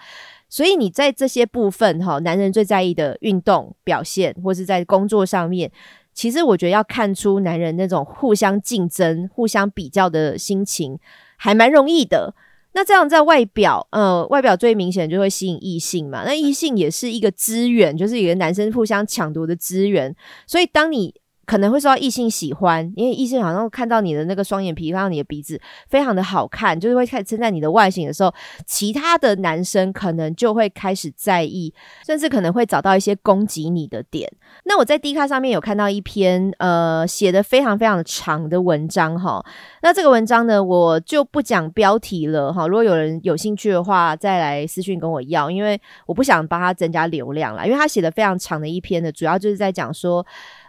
[0.49, 5.71] 所以你在这些部分哈，男人最在意的运动表现，或是在工作上面，
[6.13, 10.97] 其实我觉得要看出男人那种互相竞争、互相比较的心情，
[11.35, 12.33] 还蛮容易的。
[12.73, 16.23] 那这样在外表，呃，外表最明显就会吸引异性嘛。
[16.25, 20.15] 那异性也是一个资源，就是一个男生互相抢夺的资源。
[20.45, 21.13] 所以当你
[21.47, 28.33] 可能会受到异性喜欢，因为异性好像看到你的那个双眼皮，看到你的鼻子非常的好看，就是会开始称赞你的外形的时候，
[28.65, 31.73] 其他的男生可能就会开始在意，
[32.05, 34.29] 甚至可能会找到一些攻击你的点。
[34.65, 39.41] 那我在 D 卡上面有看到一篇呃写的非常非常长的文章哈，
[39.81, 50.25] 那这个文章呢我就不讲标题了哈，如果有人有兴趣的话，再来私讯跟我要，因为我不想帮他增加流量了，因为他写的非常长的一篇呢，主要就是在讲说。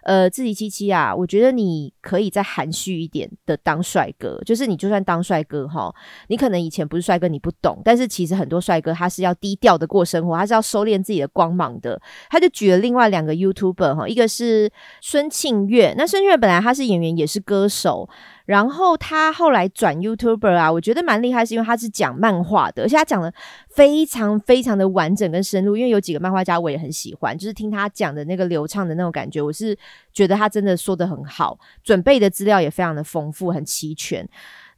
[0.09, 5.95] 呃，自己七七啊，我觉得你可以再含蓄一点的当帅哥，就是你就算当帅哥哈，
[6.29, 12.01] 你可能以前不是帅哥，你不懂，但是其实很多帅哥他是要低调的过生活，他是要收敛自己的光芒的。
[12.31, 14.71] 他就举了另外两个 YouTuber 哈，一个是
[15.03, 18.09] 孙庆月，那孙庆月本来他是演员也是歌手。
[18.49, 23.31] 然后他后来转 YouTuber 啊，我觉得蛮厉害，是因为他是讲漫画的，而且他讲的
[23.69, 25.77] 非常非常的完整跟深入。
[25.77, 29.77] 因为有几个漫画家我也很喜欢，就是听他讲的那个流畅的那种感觉，我是
[30.15, 34.27] 觉得他真的说的很好，准备的资料也非常的丰富，很齐全。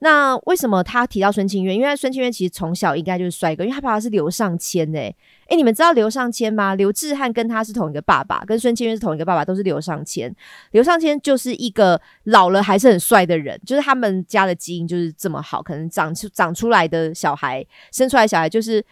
[0.01, 1.73] 那为什么他提到孙庆月？
[1.73, 5.15] 因为孙庆月其实从小应该就是帅哥，因为他爸爸是刘尚谦诶。
[5.51, 6.75] 诶，你们知道刘尚谦吗？
[6.75, 10.35] 刘志汉跟他是同一个爸爸，跟孙千月是同一个爸爸，都是刘尚谦。
[10.71, 18.83] 刘尚谦就是一个老了还是很帅的人，就是他们家的基因就是这么好，可能长出长出来的小孩，生出来小孩就是。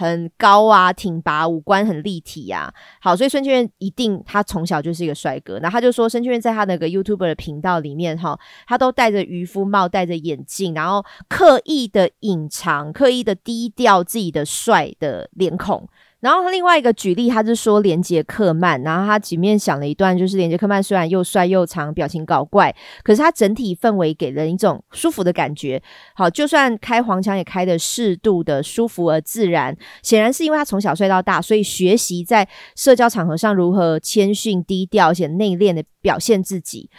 [0.00, 2.72] 很高啊，挺拔，五官很立体呀。
[3.00, 5.58] 好，所以孙千一定他从小就是一个帅哥。
[5.58, 15.88] 那他就说，孙千在他那个 YouTube 的频道里面，哈，他都戴着渔夫帽，戴着眼镜，然后刻意的隐藏，刻意的低调自己的帅的脸孔。
[16.20, 25.80] 然后他另外一个举例，他是说连杰克曼，然后他前面想了一段，就是连杰克曼虽然又帅又长，表情搞怪，可是他整体氛围给人一种舒服的感觉。
[26.14, 29.76] 好，就算开黄腔也开的适度的舒服而自然。
[30.02, 36.90] 显然是因为他从小帅到大，所以学习在社交场合上如何谦逊低调且内敛的表现自己。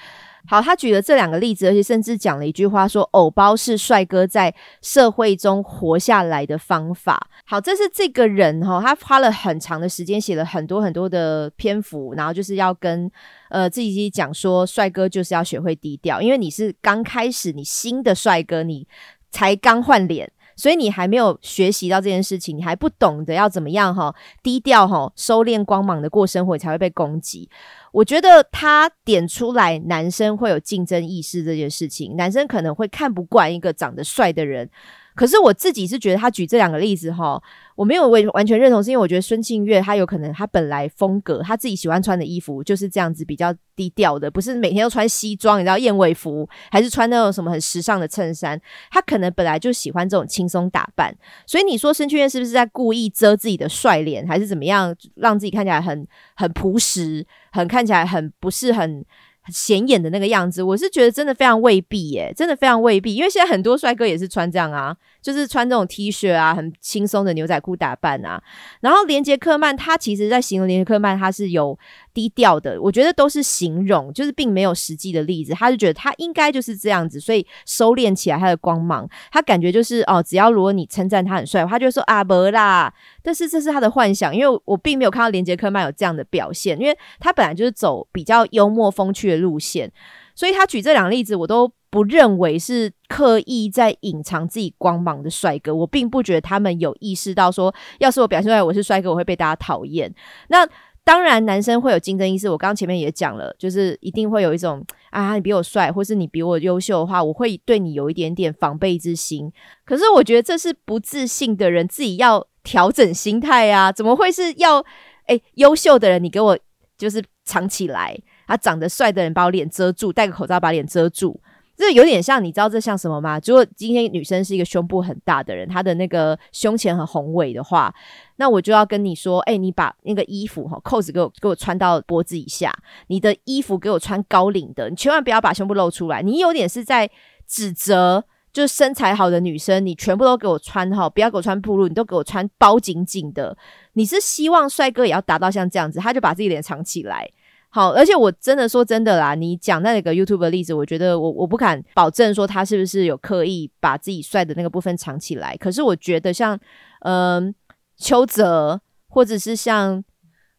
[0.50, 7.30] 好，他举了这两个例子，而且甚至讲了一句话，说“偶包是帅哥在社会中活下来的方法”。
[7.46, 13.10] 好，这是这个人哈，他花了很长的时间，写了很多很多的篇幅，然后就是要跟
[13.50, 18.88] 呃自己讲说，帅哥就是要学会低调，因为你是刚开始，你新的帅哥，你
[19.30, 20.32] 才刚换脸。
[20.56, 27.50] 所以你还没有学习到这件事情，你还不懂得要怎么样哈低调哈收敛光芒的过生活，才会被攻击。
[27.92, 34.70] 我觉得他点出来男生会有竞争意识这件事情，男生可能会看不惯一个长得帅的人。
[35.16, 37.42] 可是我自己是觉得他举这两个例子哈，
[37.76, 48.58] 我没有完完全认同，是因为我觉得孙庆月他有可能他本来风格他自己喜欢穿的衣服就是这样子比较低调的，不是每天都穿西装，你知道燕尾服，还是穿那种什么很时尚的衬衫，
[48.90, 51.14] 他可能本来就喜欢这种轻松打扮。
[51.46, 59.06] 所以你说孙庆月是不是在故意遮自己的帅脸，还是怎么样，让自己看起来很很朴实，很看起来很不是很。
[59.52, 68.42] 显眼的那个样子，我是觉得真的非常未必耶，真的非常未必，因为现在很多帅哥也是穿这样啊，就是穿这种 T 恤啊，很轻松的牛仔裤打扮啊。
[68.82, 71.78] 然后连杰克曼他其实在形容连杰克曼他是有
[72.14, 75.54] 低调的，我觉得都是形容，就是并没有实际的例子。
[75.54, 82.94] 他就觉得他应该就是这样子，所以收敛起来他的光芒，他感觉就是哦，只要如果你称赞他很帅，他就说啊不啦。
[83.22, 89.92] 但是这是他的幻想，因为我并没有看到连杰克曼有这样的表现，因为他本来就是走比较幽默风趣的路线，
[90.36, 95.74] 所以他举这两个例子，我都不认为是刻意在隐藏自己光芒的帅哥。
[95.74, 100.14] 我并不觉得他们有意识到说，要是我表现出来我是帅哥，我会被大家讨厌。
[100.50, 100.68] 那
[101.04, 102.48] 当然，男生会有竞争意识。
[102.48, 109.52] 我刚刚前面也讲了，就是一定会有一种啊，你比我帅，或是你比我优秀的话，我会对你有一点点防备之心。
[109.86, 112.48] 可是我觉得这是不自信的人自己要。
[112.62, 114.84] 调整心态啊，怎么会是要
[115.26, 116.22] 哎优秀的人？
[116.22, 116.60] 你给我
[116.98, 118.16] 就是藏起来，
[118.50, 121.40] 他长得帅的人把我脸遮住，戴个口罩把脸遮住，
[121.78, 123.40] 这有点像你知道这像什么吗？
[123.46, 127.94] 如果今天女生是一个胸部很大的人，她的那个胸前很宏伟的话，
[128.38, 132.76] 那我就要跟你说，哎，你把那个衣服哈扣子给我给我穿到脖子以下，
[133.08, 137.10] 你的衣服给我穿高领的，你千万不要把胸部露出来，你有点是在
[137.48, 138.26] 指责。
[138.52, 143.56] 就是身材好的女生，你全部都给我穿好，不要给我穿暴露，你都给我穿包紧紧的。
[143.94, 147.30] 你是希望帅哥也要达到像这样子，他就把自己脸藏起来。
[147.70, 155.56] 好，而且我真的说真的啦，你讲那个 YouTube 的例子，我觉得我我不敢保证说他是不是有刻意把自己帅的那个部分藏起来。
[155.58, 156.60] 可是我觉得像
[157.02, 157.54] 嗯
[157.98, 160.04] 邱泽或者是像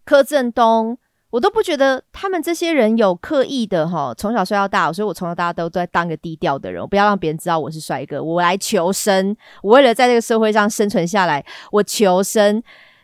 [0.05, 0.99] 柯震东。
[1.31, 12.61] 我都不觉得他们这些人有刻意的哈，从小帅到大，所以我从小到大都在当个低调的人，我不要让别人知道我是帅哥，我来求生，我为了在这个社会上生存下来，我求生。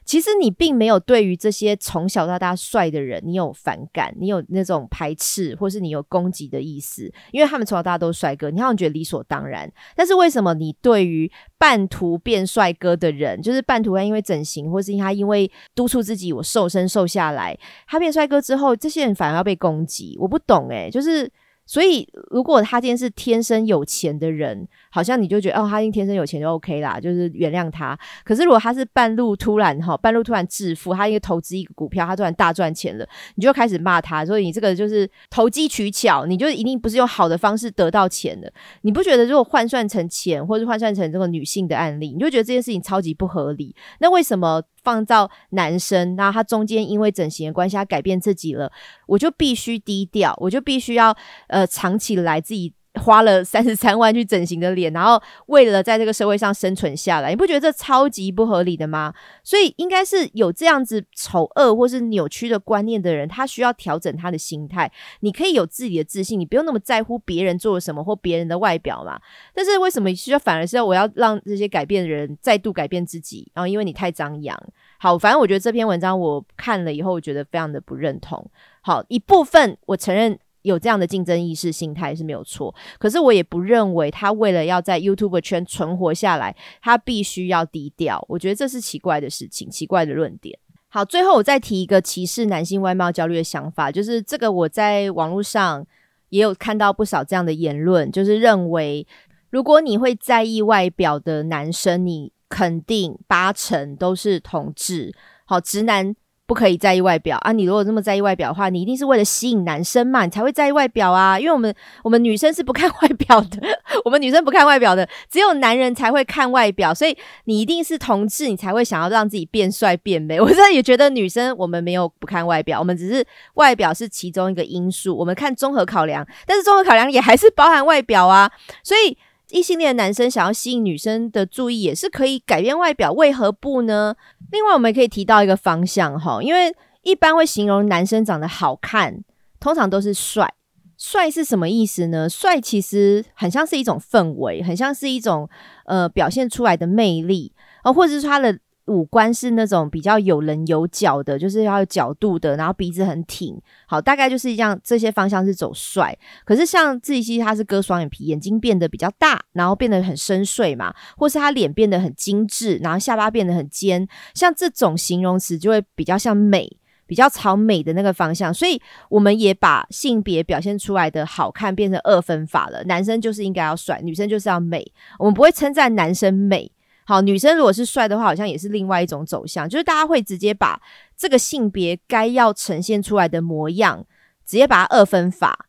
[0.07, 9.71] 其实你并没有对于这些从小到大帅的人，你有反感，你有那种排斥，或是你有攻击的意思，因为他们从小到大都是帅哥，你好像觉得理所当然。
[9.97, 20.17] 但是为什么你对于半途变帅哥的人，就是半途他因为整形，或是他因为督促自己我瘦身瘦下来，他变帅哥之后，这些人反而要被攻击？
[20.21, 21.29] 我不懂诶，就是。
[21.67, 27.99] 所以，如果他今天是天生有钱的人，好像你就觉得哦，他今天生有钱就 OK 啦，就是原谅他。
[28.25, 38.51] 可是如果他是半路突然哈，半路突然致富，他因为投资一个股票，他突然大赚钱了，你就开始骂他，说你这个就是投机取巧，你就一定不是用好的方式得到钱的。
[38.83, 43.75] 你不觉得如果换算成钱，或者换算成这个女性的案例，你就觉得这件事情超级不合理？
[43.99, 44.63] 那为什么？
[44.87, 48.71] 放到男生，那他中间因为整形的关系，他改变自己了，
[49.09, 51.17] 我就必须低调，我就必须要
[51.49, 52.73] 呃藏起来自己。
[52.97, 59.13] 花了三十三万去整形的脸，然后为了在这个社会上生存下来，你不觉得这超级不合理的吗？
[59.43, 64.91] 所以应该是有这样子丑恶或是扭曲的观念的人，他需要调整他的心态。
[65.21, 69.21] 你可以有自己的自信，你不用那么在乎别人做了什么或别人的外表嘛。
[69.55, 73.51] 但是为什么需要反而是要我要让这些改变的人再度改变自己？
[73.55, 74.59] 然后因为你太张扬。
[74.99, 78.51] 好，反正我觉得这篇文章我看了以后，我觉得非常的不认同。
[78.81, 80.39] 好，一部分我承认。
[80.67, 88.23] 有这样的竞争意识心态是没有错，可是我也不认为他为了要在 YouTube 圈存活下来，他必须要低调。
[88.29, 90.59] 我觉得这是奇怪的事情，奇怪的论点。
[90.89, 95.87] 好，最后我再提一个歧视男性外貌焦虑的想法，就是这个我在网络上
[96.31, 99.07] 也有看到不少这样的言论，就是认为
[99.51, 105.15] 如果你会在意外表的男生，你肯定八成都是同志。
[105.45, 106.17] 好，直男。
[106.47, 107.51] 不可以在意外表啊！
[107.51, 111.39] 你如果这么在意外表的话，你一定是为了吸引男生嘛，你才会在意外表啊！
[111.39, 111.75] 因为我们
[112.05, 113.61] 我们女生是不看外表的，
[114.05, 120.39] 我们女生不看外表的，只有男人才会看外表，所以你一定是同志，你才会想要让自己变帅变美。
[120.41, 128.51] 我真的也觉得女生我们没有不看外表，我们只是外表是其中一个因素，我们看综合考量，但是综合考量也还是包含外表啊，
[128.85, 129.19] 所以。
[129.51, 134.17] 异性恋男生想要吸引女生的注意，也是可以改变外表，为何不呢？
[134.51, 139.23] 另外，我们可以提到一个方向哈，因为一般会形容男生长得好看，
[139.61, 140.53] 通常都是帅。
[140.99, 142.29] 帅是什么意思呢？
[142.29, 145.49] 帅其实很像是一种氛围，很像是一种
[145.85, 148.59] 呃表现出来的魅力啊，或者是他的。
[148.87, 154.79] 五官是那种比较有棱有角的，就是要有角度的，然后鼻子很挺，好，大概就是这样。
[154.85, 156.17] 这些方向是走帅。
[156.45, 166.71] 可是像自己其实他是割双眼皮，眼睛变得比较大，然后变得很深邃嘛，或是他脸变得很精致，然后下巴变得很尖，像这种形容词就会比较像美，
[167.07, 168.55] 比较朝美的那个方向。
[168.55, 174.93] 所以我们也把性别表现出来的好看变成二分法了，男生就是应该要帅，女生就是要美。
[175.19, 176.71] 我们不会称赞男生美。
[177.09, 180.81] 好，女生如果是帅的话，好像也是另外一种走向，就是大家会直接把
[181.17, 184.05] 这个性别该要呈现出来的模样，
[184.45, 185.67] 直接把它二分法。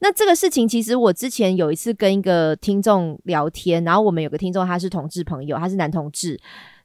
[0.00, 6.40] 那这个事情，其实我之前有一次跟一个听众聊天，然后我们有个听众他是同志朋友，他是男同志，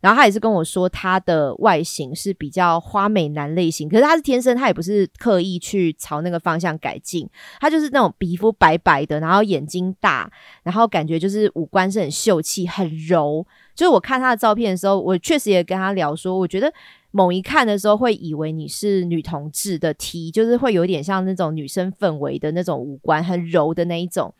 [0.05, 7.27] 然后他也是跟我说他的外形是比较花美男类型，可是他是天生，他也不是刻意去朝那个方向改进，
[7.59, 10.31] 他就是那种皮肤白白的，然后眼睛大，
[10.61, 13.43] 然后感觉就是五官是很秀气、很柔。
[13.73, 16.71] 就是我看他的照片的时候，我确实也跟他聊说，我觉得
[17.09, 24.31] 某一看的时候会以为你是女同志的 T，就是会有点像那种女生氛围的那种五官，很柔的那一种。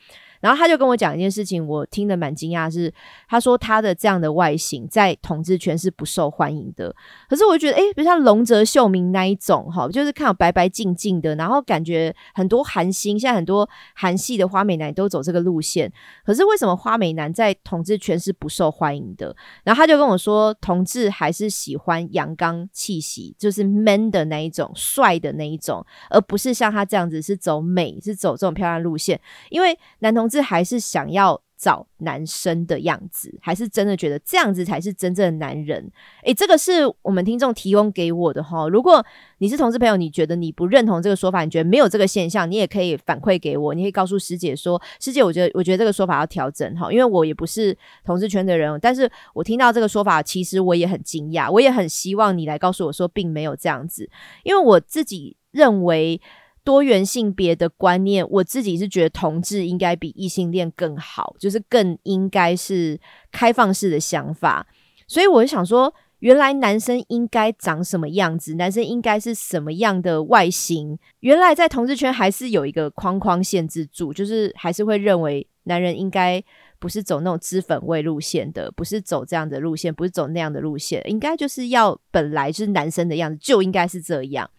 [0.45, 2.93] 然后他就跟我讲一件事情，我听得蛮惊讶，是
[3.27, 6.95] 他说他的这样的外形在统治圈是不受欢迎的。
[7.27, 15.91] 可是我就觉得，哎，比如像龙泽秀明那一种，哈，就是看到白白净净的，然后感觉很多韩星，现在很多韩系的花美男都走这个路线。
[16.23, 19.35] 可是为什么花美男在统治圈是不受欢迎的？
[19.63, 29.19] 然后他就跟我说，同志还是喜欢阳刚气息，就是 man 的那一种，帅的那一种，而不是像他这样子是走美，是走这种漂亮路线。
[29.49, 30.34] 因为男同志。
[30.35, 35.89] 是还是想要找男生的样子，还是真的觉得这样子才是真正的男人？
[36.23, 38.67] 诶，这个是我们听众提供给我的哈。
[38.67, 39.03] 如果
[39.37, 54.09] 你是同志朋友，你觉得你不认同这个说法，你觉得没有这个现象，你也可以反馈给我，你可以告诉师姐说，师姐，我觉得我觉得这个说法要调整哈，因为我也不是同志圈的人，但是我听到这个说法，其实我也很惊讶，我也很希望你来告诉我说，并没有这样子，
[54.43, 56.21] 因为我自己认为。
[56.65, 62.99] 多元性别的观念，我自己是觉得同志应该比异性恋更好，就是更应该是
[63.31, 64.67] 开放式的想法。
[65.07, 70.97] 所以我就想说，原来男生应该长什么样子，男生应该是什么样的外形？
[71.19, 76.43] 原来在同志圈还是有一个框框限制住，就是还是会认为男人应该
[76.79, 84.49] 不是走那种脂粉味路线的，不是走这样的路线，不是走那样的路线，应该就是要本来就是男生的样子，就应该是这样。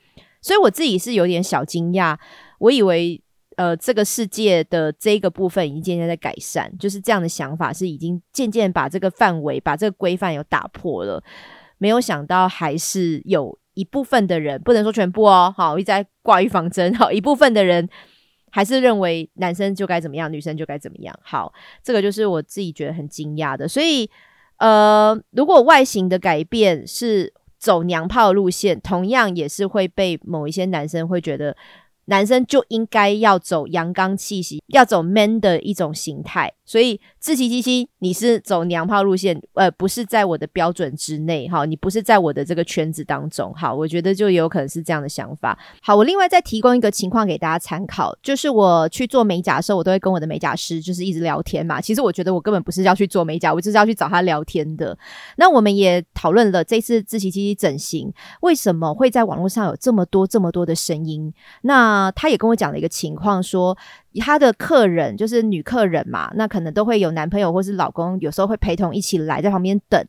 [0.46, 2.16] 所以我自己是有点小惊讶，
[2.60, 3.20] 我以为
[3.56, 11.20] 呃这个世界的这个部分已经渐渐在改善，就是这样的想法是已经渐渐把这个范围、把这个规范有打破了。
[11.78, 17.88] 没有想到还是有一部分的人，不能说全部哦，好，一直在挂预防针，好，一部分的人
[18.52, 21.12] 还是认为男生就该怎么样，女生就该怎么样。
[21.24, 23.66] 好，这个就是我自己觉得很惊讶的。
[23.66, 24.08] 所以
[24.58, 27.34] 呃，如果外形的改变是。
[27.58, 31.56] 走娘炮路线，同样也是会被某一些男生会觉得。
[32.08, 36.52] 男生就应该要走阳刚气息，要走 man 的一种形态。
[36.64, 45.58] 所以自欺欺欺，你是走娘炮路线，呃，不是在我的标准之内，哈，你不是在我的这个圈子当中，好，我觉得就有可能是这样的想法。
[45.82, 51.80] 好，我另外再提供一个情况给大家参考，就是我去做美甲的时候，我都会跟我的美甲师就是一直聊天嘛。
[51.80, 54.96] 其实我觉得我根本不是要去做美甲，我就是要去找他聊天的。
[55.36, 58.08] 那我们也讨论了这次自欺欺欺整形
[58.42, 62.12] 为什么会在网络上有这么多这么多的声音，那。
[62.14, 63.76] 他也跟我讲了一个情况，说
[64.20, 70.00] 他的客人就是女客人嘛，那可能都会有男朋友或是老公，有时候会陪同一起来在旁边等。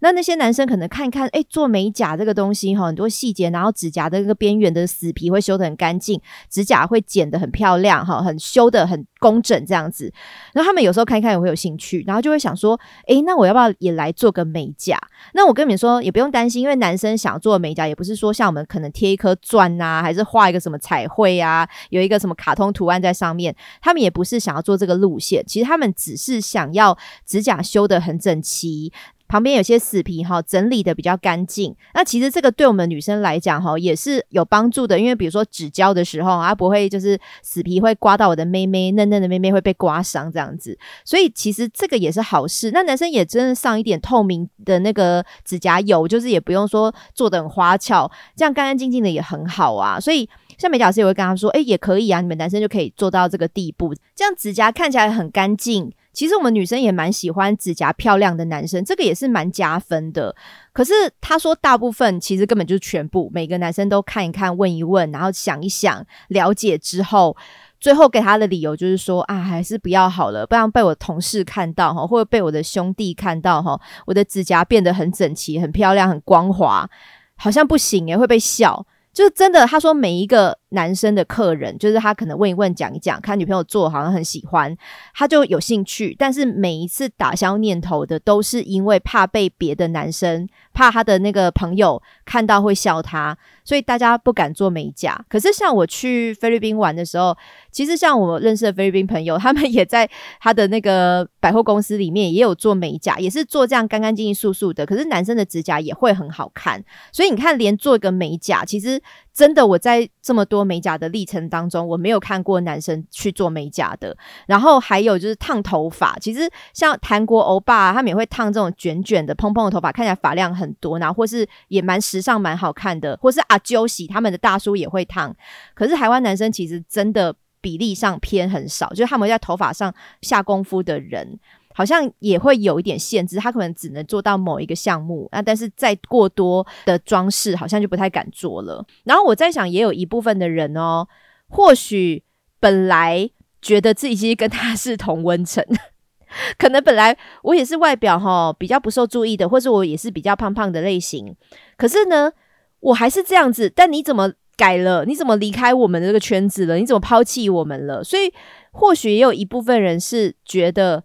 [0.00, 6.20] 那那些男生可能看一看，哎，做美甲这个东西哈，很多细节，然后指甲的那个边缘的死皮会修得很干净，
[6.50, 10.12] 指甲会剪得很漂亮哈，很修得很工整这样子。
[10.52, 14.98] 然后他们有时候看一看也会有兴趣，然后就会想说，哎，那我要不要也来做个美甲？
[15.34, 21.36] 那我跟你们说，也不用担心，因为男生想做美甲，也不是说像我们可能贴一颗钻啊，还是画一个什么彩绘。
[21.36, 28.92] 呀，有一个什么卡通图案在上面，他们也不是想要做这个路线，其实他们只是想要指甲修得很整齐。
[29.28, 31.74] 旁边有些死皮哈，整理的比较干净。
[31.94, 34.98] 那其实这个对我们女生来讲哈，也是有帮助的。
[34.98, 40.78] 因为比如说指胶的时候啊，不会就是死皮会刮到我的妹妹，嫩嫩的妹妹会被刮伤这样子。
[41.04, 42.70] 所以其实这个也是好事。
[42.70, 49.98] 那男生也真的上一点透明的那个指甲油，就是也不用说做的很花俏，这样干干净净的也很好啊。
[49.98, 55.92] 所以像美甲师也会跟他说，哎，也可以啊，你们男生就可以做到这个地步，这样指甲看起来很干净。
[56.16, 60.34] 其实我们女生也蛮喜欢指甲漂亮的男生，这个也是蛮加分的。
[60.72, 67.36] 可是他说大部分其实根本就是全部，每个男生都看一看、问一问，然后想一想、了解之后，
[67.78, 76.88] 最后给他的理由就是说啊，还是不要好了，不然被我同事看到哈，或者被我的兄弟看到哈，我的指甲变得很整齐、很漂亮、很光滑，
[77.36, 78.86] 好像不行诶，会被笑。
[79.16, 84.76] 就是真的，他说每一个男生的客人，就是他可能问一问、讲一讲，看女朋友做好像很喜欢，
[85.14, 86.14] 他就有兴趣。
[86.18, 95.18] 但是每一次打消念头的，都是因为怕被别的男生、怕他的那个朋友看到会笑他，所以大家不敢做美甲。
[95.30, 97.34] 可是像我去菲律宾玩的时候，
[97.76, 100.08] 其实像我认识的菲律宾朋友，他们也在
[100.40, 104.86] 他的那个百货公司里面也有做美甲，也是做这样干干净净、素素的。
[104.86, 108.98] 可是男生的指甲也会很好看，所以你看，连做一个美甲，其实。
[109.36, 114.16] 真的，我在这么多美甲的历程当中，我没有看过男生去做美甲的。
[114.46, 123.14] 然后还有就是烫头发，其实像韩国欧巴，他们也会烫这种卷卷的、蓬蓬的头发，看起来发量很多，然后或是也蛮时尚、蛮好看的。
[123.20, 125.36] 或是阿啾喜他们的大叔也会烫，
[125.74, 127.36] 可是台湾男生其实真的
[127.66, 129.92] 比例上偏很少，就是他们在头发上
[130.22, 131.40] 下功夫的人。
[131.74, 138.82] 好像也会有一点限制，他可能只能做到某一个项目啊，但是再过多的装饰，好像就不太敢做了。
[139.04, 141.06] 然后我在想，也有一部分的人哦，
[141.48, 142.22] 或许
[142.60, 143.28] 本来
[143.60, 145.62] 觉得自己其实跟他是同温层，
[146.56, 151.36] 可能本来我也是外表哈比较不受注意的，或者我也是比较胖胖的类型，
[151.76, 152.32] 可是呢，
[152.80, 153.68] 我还是这样子。
[153.68, 155.04] 但你怎么改了？
[155.04, 156.76] 你怎么离开我们的这个圈子了？
[156.76, 158.02] 你怎么抛弃我们了？
[158.02, 158.32] 所以
[158.72, 161.04] 或许也有一部分人是觉得。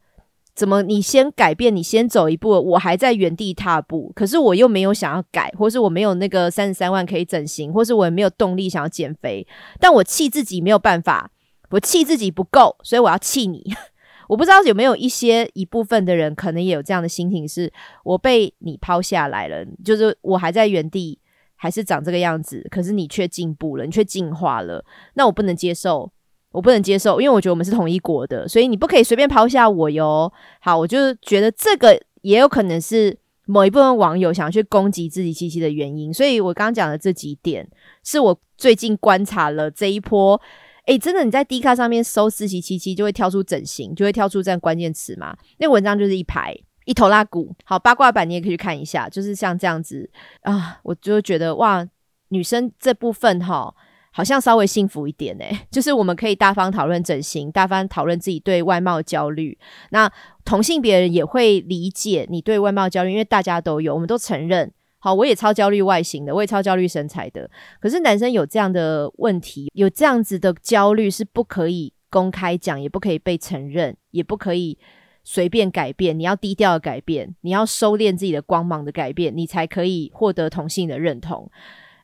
[0.53, 0.83] 怎么？
[0.83, 4.11] 你先改变，你先走一步，我还在原地踏步。
[4.13, 9.47] 可是我又没有想要改，或是我没有那个三十三万可以整形，或是我也没有动力想要减肥。
[9.79, 11.31] 但我气自己没有办法，
[11.69, 13.63] 我气自己不够，所以我要气你。
[14.27, 17.71] 我不知道有没有一些一部分的人，可能也有这样的心情：是
[18.03, 21.17] 我被你抛下来了，就是我还在原地，
[21.61, 24.83] 还是长这个样子，可是你却进步了，你却进化了，
[25.13, 26.11] 那我不能接受，
[26.51, 30.33] 我不能接受，因为我觉得我们是同一国的，所以你不可以随便抛下我哟。
[30.59, 37.69] 好，我就觉得这个也有可能是某一部分网友想要去攻击自己七七的原因，所以我刚刚讲的这几点，
[38.03, 40.41] 是我最近观察了这一波。
[40.87, 45.37] 哎，真的，你在 D 卡上面搜四七七七，就会跳出整形，就会跳出这样关键词嘛？
[45.59, 46.57] 那文章就是一排
[46.91, 50.09] 一头拉骨，好八卦版你也可以去看一下，就是像这样子
[50.41, 51.87] 啊，我就觉得哇，
[52.27, 53.73] 女生这部分哈，
[54.11, 59.57] 好像稍微幸福一点哎， 就是我们可以大方讨论整形，大方讨论自己对外貌焦虑，
[59.91, 60.11] 那
[60.43, 64.69] 同性别人也会理解你对外貌焦虑，因为大家都有，我们都承认。
[64.99, 67.49] 好，我也超焦虑外形的，我也超焦虑身材的。
[67.79, 74.77] 可是男生有这样的问题，有这样子的焦虑是不可以公开讲，也不可以被承认，也不可以
[75.23, 76.17] 随便改变。
[76.17, 81.49] 你要低调的改变，你要收敛自己的光芒的改变，你才可以获得同性的认同。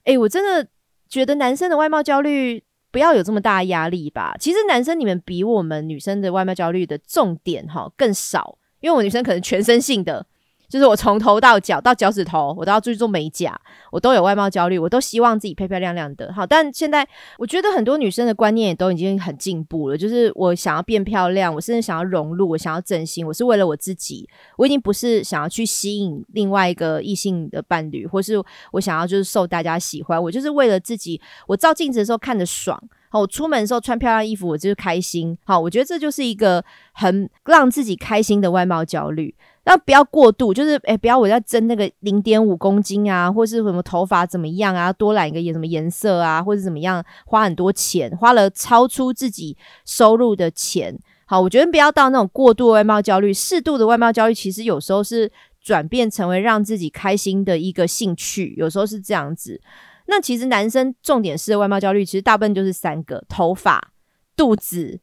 [0.03, 0.69] 诶，我真的
[1.09, 4.35] 觉得男生的外貌焦虑不要有这么大压力吧。
[4.39, 10.25] 其实男生你们比我们女生的外貌焦虑的重点哈更少，因为我女生可能全身性的。
[10.69, 13.59] 就是我从头到脚到脚趾头，我都要注意做美甲，
[13.91, 16.31] 我都有外貌焦虑，我都希望自己漂漂亮亮的。
[16.33, 17.07] 好，但现在
[17.37, 19.97] 我觉得很多女生的观念也都已经很进步了。
[19.97, 24.27] 就是我想要变漂亮，我甚至想要融入，我想要整形，我是为了我自己。
[24.57, 28.35] 我已经不是想要去吸引另外一个异性的伴侣，或是
[28.73, 30.21] 我想要就是受大家喜欢。
[30.21, 32.77] 我就是为了自己，我照镜子的时候看着爽。
[33.09, 35.37] 好，我出门的时候穿漂亮衣服，我就是开心。
[35.45, 36.61] 好，我觉得这就是一个
[36.91, 39.33] 很让自己开心的外貌焦虑。
[39.69, 50.97] 那不要过度，就是诶，不要我要增那个零点五公斤啊，或是什么头发怎么样啊，多染一个颜什么颜色啊，或者怎么样，花很多钱，花了超出自己收入的钱。
[51.25, 55.29] 好，我觉得不要到那种过度外貌焦虑，适度的外貌焦虑，其实有时候是
[55.61, 59.59] 转变成为让自己开心的一个兴趣，有时候是这样子。
[60.05, 63.91] 那其实男生重点是外貌焦虑，其实大部分就是三个：头发、
[64.33, 65.01] 肚子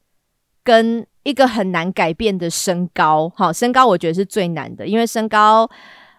[0.62, 1.06] 跟。
[1.25, 5.68] 一个很难改变的身高，好，身高我觉得是最难的，因为身高，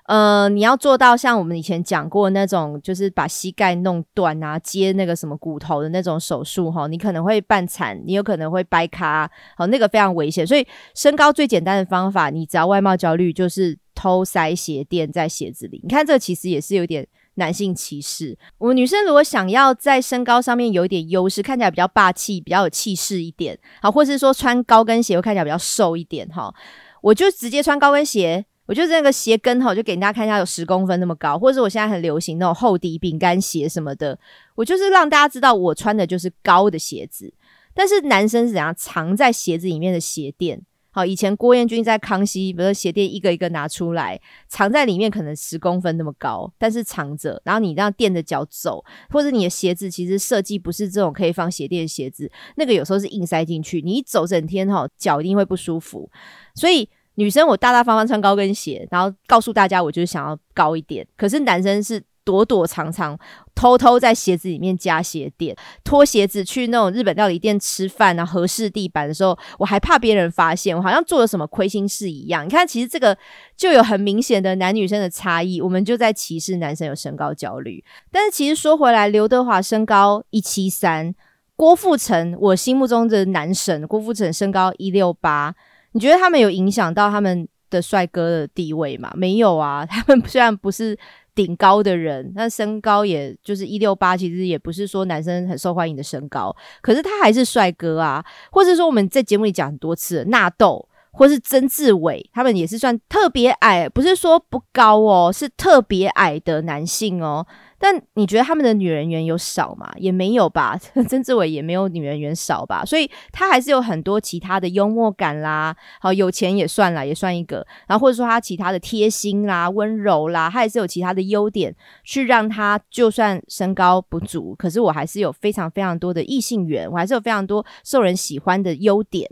[0.07, 10.45] 呃，你要做到像我们以前讲过那种，就是把膝盖弄断啊，接那个什么骨头的那种手术，哈，你可能会半残，你有可能会掰卡，好，那个非常危险。
[10.45, 15.79] 所以身高最简单的方法，你只要外貌焦虑，就是偷塞鞋垫在鞋子里。
[15.83, 17.07] 你看这其实也是有点。
[17.35, 26.53] 男性歧视，我们女生如果想要在身高上面有一点优势，看起来比较霸气、比较有气势一点，好，或者是说穿高跟鞋会看起来比较瘦一点，哈，
[27.01, 34.17] 我就直接穿高跟鞋，我就是那个鞋跟哈，就给人家看一下有十公分那么高，或者是我现在很流行那种厚底饼干鞋什么的，
[34.55, 37.33] 我就是让大家知道我穿的就是高的鞋子，
[37.73, 40.61] 但是男生是怎样藏在鞋子里面的鞋垫。
[40.95, 44.17] 好，以前郭彦均在康熙，比如说鞋垫一个一个拿出来，
[44.47, 56.09] 藏在里面，可能十公分那么高，但是藏着，然后你这样垫着脚走，或者你的鞋子其实设计不是这种可以放鞋垫的鞋子，那个有时候是硬塞进去，你一走整天哈，脚一定会不舒服。
[56.53, 62.01] 所以女生我大大方方穿高跟鞋，然后告诉大家我就是想要高一点，可是男生是。
[62.25, 63.17] 躲躲藏藏，
[63.53, 72.43] 偷偷在鞋子里面加鞋垫，脱鞋子去那种日本料理店吃饭啊，合适地板的时候，我还怕别人发现，我好像做了什么亏心事一样。
[72.43, 73.15] 你看，其实这个
[73.55, 77.81] 就有很明显的男女生的差异，我们就在歧视男生有身高焦虑。
[78.11, 81.13] 但是其实说回来，刘德华身高一七三，
[81.55, 85.53] 郭富城我心目中的男神郭富城身高一六八，
[85.91, 89.13] 你觉得他们有影响到他们的帅哥的地位吗？
[89.15, 90.97] 没有啊， 他们虽然不是。
[91.35, 98.25] 顶高的人，那身高也就是一六八，其实也不是说男生很受欢迎的身高，可是他还是帅哥啊。
[98.49, 107.47] 或者说我们在节目里讲很多次，纳豆或是曾志伟，他们也是算特别矮，不是说不高哦，是特别矮的男性哦。
[107.77, 109.91] 但你觉得他们的女人缘有少吗？
[109.97, 129.29] 也没有吧， 曾志伟也没有女人缘少吧，所以他还是有很多其他的幽默感啦，好有钱也算啦，也算一个，然后或者说他其他的贴心啦、温柔啦，他也是有其他的优点，去让他就算身高不足，可是我还是有非常非常多的异性缘，我还是有非常多受人喜欢的优点，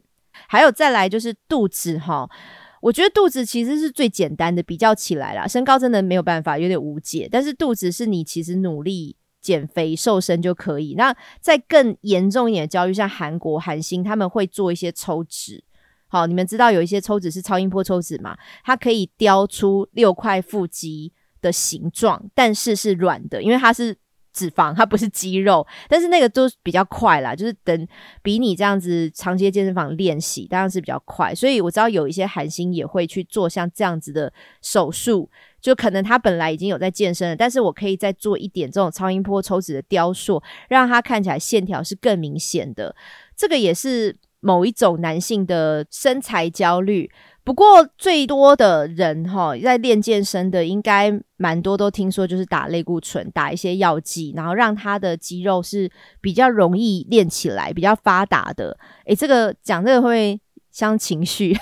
[0.47, 2.29] 还有再来就是肚子哈。
[2.81, 7.29] 我觉得肚子其实是最简单的，比较起来啦，身高真的没有办法，有点无解。
[7.31, 10.93] 但是肚子是你其实努力减肥瘦身就可以。
[10.97, 15.63] 那在更严重一点的焦虑，像韩国韩星他们会做一些抽脂。
[16.07, 18.37] 好，你们知道有一些抽脂是超音波抽脂嘛？
[18.65, 23.97] 它可以雕出六块腹肌的形状，但是是软的，因为它是
[24.33, 27.87] 脂肪，它不是肌肉，但是那个都比较快啦，就是等
[28.21, 31.33] 比你这样子长期健身房练习，当然是比较快。
[31.33, 35.29] 所以我知道有一些韩星也会去做像这样子的手术，
[35.61, 42.95] 就可能他本来已经有在健身了，但是我可以再做一点这种超音波抽脂的雕塑，让他看起来线条是更明显的。
[43.35, 47.09] 这个也是某一种男性的身材焦虑。
[47.43, 55.91] 不过最多的人哈，在练健身的应该蛮多，都听说就是打类固醇，打一些药剂，然后让他的肌肉是
[56.21, 58.77] 比较容易练起来，比较发达的。
[59.05, 60.39] 诶，这个讲这个会
[60.71, 61.57] 伤情绪。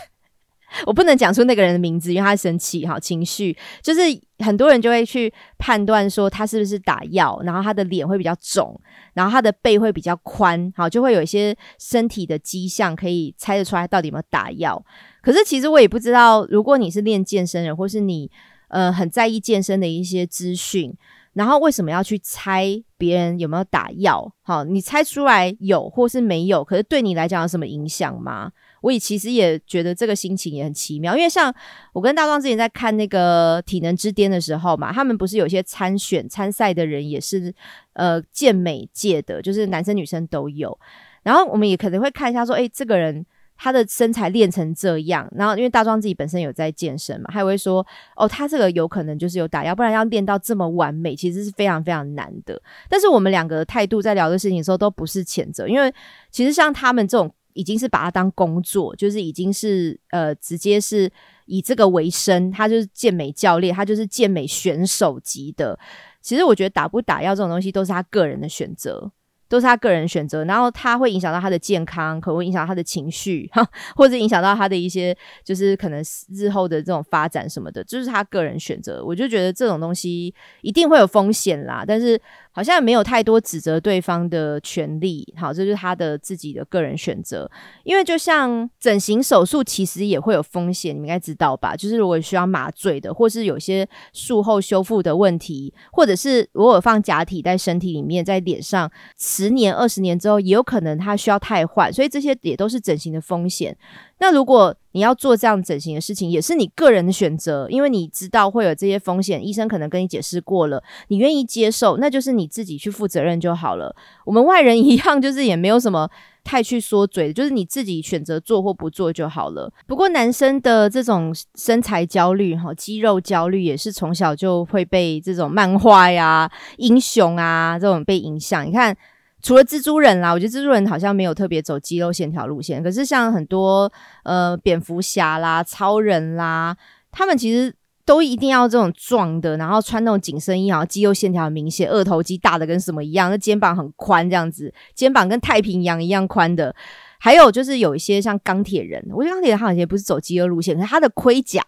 [0.85, 4.01] 我不能讲出那个人的名字，因为他生气哈，情绪就是
[4.39, 8.79] 很多人就会去判断说他是不是打药，然后他的脸会比较肿，
[9.13, 14.83] 然后他的背会比较宽，好就会有一些身体的迹象可以猜得出来到底有没有打药。
[15.21, 18.31] 可是其实我也不知道，如果你是练健身人，或是你
[18.69, 20.95] 呃很在意健身的一些资讯，
[21.33, 24.33] 然后为什么要去猜别人有没有打药？
[24.41, 28.51] 好，你猜出来有或是没有，可是对你来讲有什么影响吗？
[28.81, 31.53] 我也其实也觉得这个心情也很奇妙，因为像
[31.93, 37.53] 我跟大壮之前在看那个体能之巅的时候嘛，他们不是有些参选参赛的人也是
[37.93, 40.77] 呃健美界的，就是男生女生都有，
[41.23, 43.23] 然后我们也可能会看一下说，哎，这个人
[43.55, 52.59] 他的身材练成这样，然后因为大壮自己本身有在健身嘛，他会说，哦，他这个有可能就是有打药，不然要练到这么完美，其实是非常非常难的。
[52.89, 55.93] 但是我们两个态度在聊的事情的时候都不是谴责，因为
[56.31, 57.31] 其实像他们这种。
[57.53, 61.11] 已经是把它当工作，就是已经是呃，直接是
[61.45, 62.51] 以这个为生。
[62.51, 65.77] 他就是健美教练，他就是健美选手级的。
[66.21, 69.11] 其实我觉得打不打药这种东西都是他个人的选择。
[69.51, 73.51] 都是他个人选择，然后他会影响到他的健康，可能会影响他的情绪，
[73.97, 79.03] 或者影响到他的一些，就是可能日后的这种发展什么的，就是他个人选择。
[79.03, 82.17] 我就觉得这种东西一定会有风险啦，但是
[82.51, 85.33] 好像没有太多指责对方的权利。
[85.37, 87.49] 好，这就是他的自己的个人选择。
[87.83, 91.75] 因为就像整形手术，其实也会有风险，你们应该知道吧？
[91.75, 98.91] 就是如果需要麻醉的，或是有些术后修复的问题，或者是如果放假体在身体里面，在脸上。
[99.17, 103.77] 十年、二十年之后，也有可能他需要汰换，所以这些也都是整形的风险。
[104.21, 113.95] 那如果你要做这样整形的事情，也是你个人的选择，因为你知道会有这些风险，医生可能跟你解释过了，你愿意接受，那就是你自己去负责任就好了。
[114.23, 116.07] 我们外人 一样，就是也没有什么
[116.43, 119.73] 太去说嘴，就是你自己选择做或不做就好了。
[119.87, 126.47] 不过男生的这种身材焦虑、哈肌肉焦虑，也是从小就会被这种漫画呀、
[126.77, 128.63] 英雄啊这种被影响。
[128.67, 128.95] 你看。
[129.41, 132.83] 除了蜘蛛人啦，我觉得蜘蛛人好像没有特别走肌肉线条路线。
[132.83, 133.91] 可是像很多
[134.23, 136.75] 呃蝙蝠侠啦、超人啦，
[137.11, 137.73] 他们其实
[138.05, 146.75] 都一定要这种壮的，然后穿那种紧身衣，然后肌肉线条很明显，二头肌大的跟什么一样，那肩膀很宽这样子，肩膀跟太平洋一样宽的。
[147.19, 151.63] 还有就是有一些像钢铁人，我觉得钢铁人他好像也不是走肌肉路线，可是他的盔甲。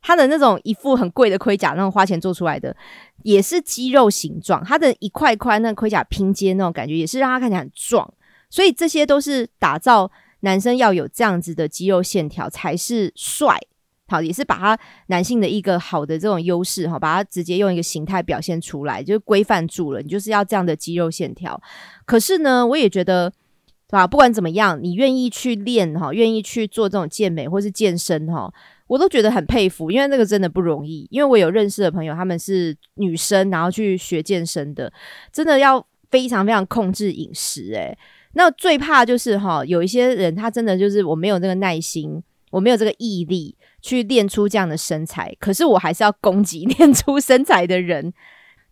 [0.00, 2.74] 他的那种一副很贵的盔甲，那种花钱做出来的，
[3.24, 4.64] 也是肌肉形状。
[4.64, 8.12] 他的一块块那盔甲拼接那种感觉，也是让他看起来很壮。
[8.50, 13.58] 所以这些都是打造男生要有这样子的肌肉线条才是帅。
[14.10, 14.78] 好，也是把他
[15.08, 20.00] 男性的一个好的这种优势哈，把它直接用一个形态表现出来，就是规范住了。
[20.00, 21.60] 你就是要这样的肌肉线条。
[22.06, 23.28] 可是呢，我也觉得，
[23.86, 24.06] 对吧？
[24.06, 28.50] 不管怎么样，你愿意去练哈，愿意去做这种健美或是健身哈。
[28.88, 31.06] 我都觉得很佩服，因为那个真的不容易。
[31.10, 34.92] 因为我有认识的朋友，他们是女生，然后去学健身的，
[35.32, 37.72] 真的要非常非常控制饮食。
[37.74, 37.96] 诶，
[38.32, 48.12] 那最怕就是哈，有一些人他真的就是我没有这个耐心，我没有这个毅力去练出这样的身材，可是我还是要攻击 练出身材的人。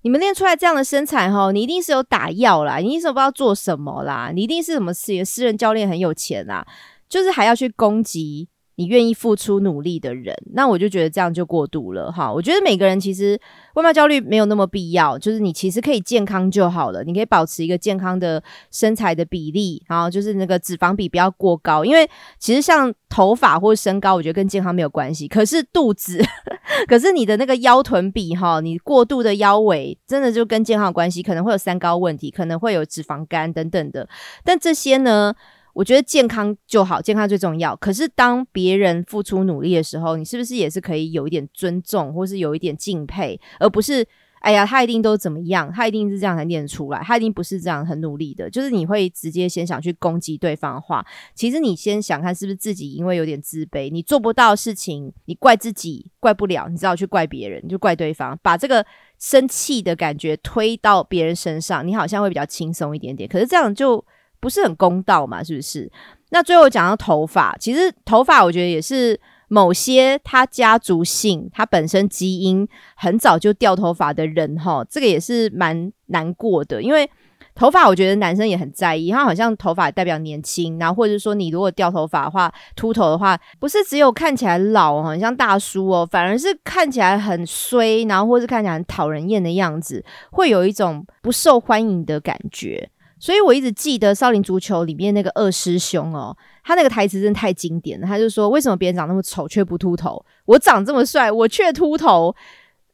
[0.03, 6.65] 你们练出来这样的身材哈，你一定是有打药啦，你一定是不知道做什么啦，你一定是什么私私人教练很有钱啦，
[7.09, 8.49] 就是还要去攻击。
[8.77, 12.33] 你愿意付出努力的人，那我就觉得这样就过度了哈。
[12.33, 13.39] 我觉得每个人其实
[13.75, 22.09] 外貌焦虑没有那么必要，就是你其实可以健康就好了，你可以保持一个健康的身材的比例，然后就是那个脂肪比不要过高，因为
[22.39, 25.27] 其实像头发或身高，我觉得跟健康没有关系。
[25.27, 26.23] 可是肚子，
[26.87, 34.07] 可是你的那个腰臀比哈，你过度的腰围真的就跟健康有关系，可能会有三高问题，可能会有脂肪肝等等的。
[34.45, 35.35] 但这些呢？
[35.77, 37.77] 我觉得健康就好，健康最重要。
[37.77, 44.03] 可是当别人付出努力的时候，你是不是也是可以有一点尊重，或是有一点敬佩，而不是
[44.41, 48.49] 哎呀，他一定都怎么样，他一定是这样才念出来，他一定不是这样很努力的。
[48.49, 51.05] 就是你会直接先想去攻击对方的话，
[51.35, 58.87] 其实你先想看是不是自己因为有点自卑，你做不到事情，你怪自己怪不了，你只好去怪别人，就怪对方，把这个
[59.19, 63.29] 生气的感觉推到别人身上，你好像会比较轻松一点点。
[63.29, 64.03] 可是这样就
[64.41, 65.91] 不是很公道嘛，是不是？
[66.31, 69.21] 那最后讲到头发，其实头发我觉得也是。
[69.49, 72.67] 某些他家族性，他本身基因
[72.97, 76.83] 很早就掉头发的人，哈，这个也是蛮难过的。
[76.83, 77.09] 因为
[77.55, 92.91] 头发，我觉得男生也很在意，他好像头发代表年轻，然后或者说你如果掉头发的话，秃头的话，不是只有看起来老，很像大叔哦，反而是看起来很衰，然后或是看起来很讨人厌的样子，会有一种不受欢迎的感觉。
[93.19, 96.37] 所以我一直记得《少林足球》里面那个二师兄哦。
[96.65, 100.25] 他那个台词真的太经典了，他就说：“为什么别人长那么丑却不秃头？
[100.45, 102.35] 我长这么帅，我却秃头。”